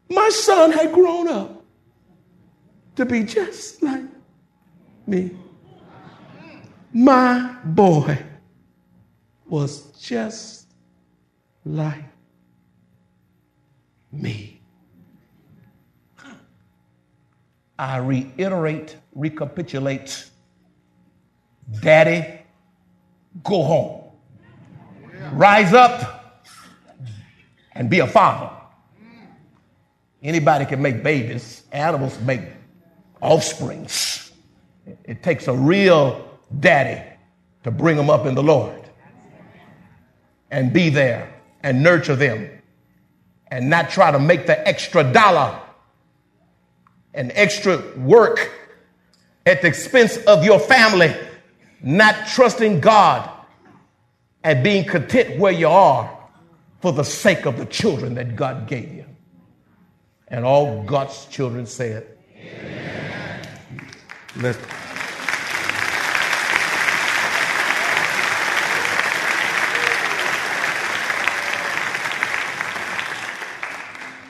my 0.10 0.30
son 0.30 0.72
had 0.72 0.94
grown 0.94 1.28
up 1.28 1.64
to 2.96 3.06
be 3.06 3.24
just 3.24 3.82
like 3.84 4.04
me. 5.06 5.32
My 6.94 7.56
boy 7.64 8.18
was 9.46 9.92
just 10.00 10.68
like 11.66 12.04
me. 14.22 14.62
I 17.80 17.98
reiterate, 17.98 18.98
recapitulate 19.14 20.30
Daddy, 21.82 22.40
go 23.44 23.64
home. 23.64 24.04
Rise 25.34 25.74
up 25.74 26.46
and 27.74 27.90
be 27.90 28.00
a 28.00 28.08
father. 28.08 28.50
Anybody 30.24 30.66
can 30.66 30.82
make 30.82 31.04
babies, 31.04 31.64
animals 31.72 32.20
make 32.22 32.42
offsprings. 33.22 34.32
It 35.04 35.22
takes 35.22 35.48
a 35.48 35.54
real 35.54 36.28
daddy 36.60 37.04
to 37.64 37.72
bring 37.72 37.98
them 37.98 38.10
up 38.10 38.26
in 38.26 38.34
the 38.36 38.44
Lord 38.44 38.90
and 40.50 40.72
be 40.72 40.90
there 40.90 41.34
and 41.62 41.84
nurture 41.84 42.16
them 42.16 42.50
and 43.52 43.70
not 43.70 43.90
try 43.90 44.12
to 44.12 44.20
make 44.20 44.46
the 44.46 44.68
extra 44.68 45.04
dollar 45.04 45.60
and 47.14 47.32
extra 47.34 47.82
work 47.98 48.52
at 49.46 49.62
the 49.62 49.68
expense 49.68 50.18
of 50.18 50.44
your 50.44 50.60
family, 50.60 51.16
not 51.82 52.28
trusting 52.28 52.80
God 52.80 53.30
and 54.44 54.64
being 54.64 54.86
content 54.86 55.40
where 55.40 55.54
you 55.54 55.68
are 55.68 56.18
for 56.82 56.92
the 56.92 57.04
sake 57.04 57.46
of 57.46 57.58
the 57.58 57.66
children 57.66 58.16
that 58.16 58.36
God 58.36 58.68
gave 58.68 58.94
you. 58.94 59.06
And 60.28 60.46
all 60.46 60.84
God's 60.84 61.26
children 61.26 61.66
said, 61.66 62.06
Amen. 62.36 63.48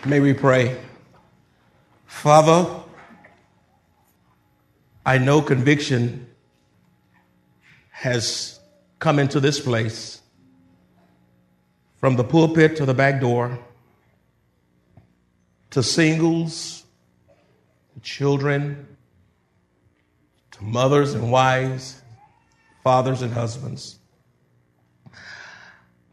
May 0.08 0.22
we 0.22 0.32
pray. 0.32 0.80
Father, 2.06 2.66
I 5.06 5.18
know 5.18 5.42
conviction 5.42 6.28
has 7.90 8.58
come 9.00 9.20
into 9.20 9.42
this 9.42 9.60
place 9.60 10.22
from 11.98 12.16
the 12.16 12.24
pulpit 12.24 12.78
to 12.78 12.86
the 12.86 12.94
back 12.94 13.20
door 13.20 13.60
to 15.72 15.84
singles, 15.84 16.86
to 17.94 18.00
children, 18.00 18.88
to 20.52 20.64
mothers 20.64 21.16
and 21.16 21.30
wives, 21.30 22.02
fathers 22.82 23.22
and 23.22 23.34
husbands. 23.34 24.00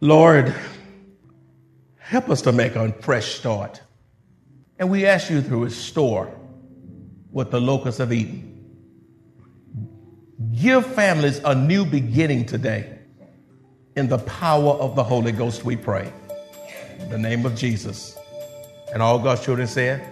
Lord, 0.00 0.52
help 2.04 2.28
us 2.28 2.42
to 2.42 2.52
make 2.52 2.76
a 2.76 2.92
fresh 3.00 3.34
start. 3.34 3.80
And 4.78 4.90
we 4.90 5.06
ask 5.06 5.30
you 5.30 5.40
to 5.40 5.64
restore 5.64 6.26
what 7.30 7.50
the 7.50 7.60
locusts 7.60 7.98
have 7.98 8.12
eaten. 8.12 8.50
Give 10.52 10.84
families 10.84 11.40
a 11.44 11.54
new 11.54 11.86
beginning 11.86 12.44
today. 12.44 12.98
In 13.96 14.08
the 14.08 14.18
power 14.18 14.72
of 14.72 14.96
the 14.96 15.02
Holy 15.02 15.32
Ghost, 15.32 15.64
we 15.64 15.76
pray. 15.76 16.12
In 16.98 17.08
the 17.08 17.18
name 17.18 17.46
of 17.46 17.54
Jesus. 17.54 18.18
And 18.92 19.02
all 19.02 19.18
God's 19.18 19.42
children 19.42 19.66
said, 19.66 20.06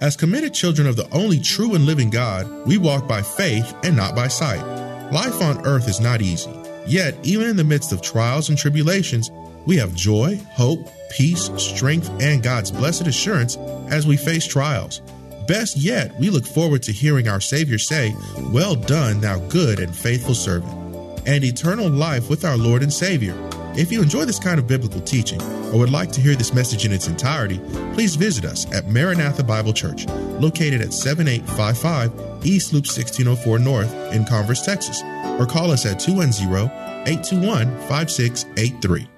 As 0.00 0.16
committed 0.16 0.52
children 0.52 0.86
of 0.86 0.96
the 0.96 1.08
only 1.12 1.40
true 1.40 1.74
and 1.74 1.86
living 1.86 2.10
God, 2.10 2.46
we 2.66 2.76
walk 2.76 3.08
by 3.08 3.22
faith 3.22 3.74
and 3.82 3.96
not 3.96 4.14
by 4.14 4.28
sight. 4.28 4.87
Life 5.12 5.40
on 5.40 5.66
earth 5.66 5.88
is 5.88 6.00
not 6.00 6.20
easy. 6.20 6.50
Yet, 6.86 7.14
even 7.22 7.48
in 7.48 7.56
the 7.56 7.64
midst 7.64 7.92
of 7.92 8.02
trials 8.02 8.50
and 8.50 8.58
tribulations, 8.58 9.30
we 9.64 9.76
have 9.78 9.94
joy, 9.94 10.38
hope, 10.50 10.86
peace, 11.10 11.50
strength, 11.56 12.10
and 12.20 12.42
God's 12.42 12.70
blessed 12.70 13.06
assurance 13.06 13.56
as 13.90 14.06
we 14.06 14.18
face 14.18 14.46
trials. 14.46 15.00
Best 15.46 15.78
yet, 15.78 16.14
we 16.18 16.28
look 16.28 16.44
forward 16.44 16.82
to 16.82 16.92
hearing 16.92 17.26
our 17.26 17.40
Savior 17.40 17.78
say, 17.78 18.14
Well 18.52 18.74
done, 18.74 19.22
thou 19.22 19.38
good 19.48 19.80
and 19.80 19.96
faithful 19.96 20.34
servant, 20.34 20.74
and 21.26 21.42
eternal 21.42 21.88
life 21.88 22.28
with 22.28 22.44
our 22.44 22.58
Lord 22.58 22.82
and 22.82 22.92
Savior. 22.92 23.47
If 23.78 23.92
you 23.92 24.02
enjoy 24.02 24.24
this 24.24 24.40
kind 24.40 24.58
of 24.58 24.66
biblical 24.66 25.00
teaching 25.02 25.40
or 25.70 25.78
would 25.78 25.90
like 25.90 26.10
to 26.10 26.20
hear 26.20 26.34
this 26.34 26.52
message 26.52 26.84
in 26.84 26.90
its 26.90 27.06
entirety, 27.06 27.60
please 27.94 28.16
visit 28.16 28.44
us 28.44 28.66
at 28.72 28.88
Maranatha 28.88 29.44
Bible 29.44 29.72
Church, 29.72 30.04
located 30.40 30.80
at 30.80 30.92
7855 30.92 32.44
East 32.44 32.72
Loop 32.72 32.86
1604 32.86 33.60
North 33.60 34.12
in 34.12 34.24
Converse, 34.24 34.64
Texas, 34.64 35.00
or 35.38 35.46
call 35.46 35.70
us 35.70 35.86
at 35.86 36.00
210 36.00 36.48
821 37.06 37.68
5683. 37.86 39.17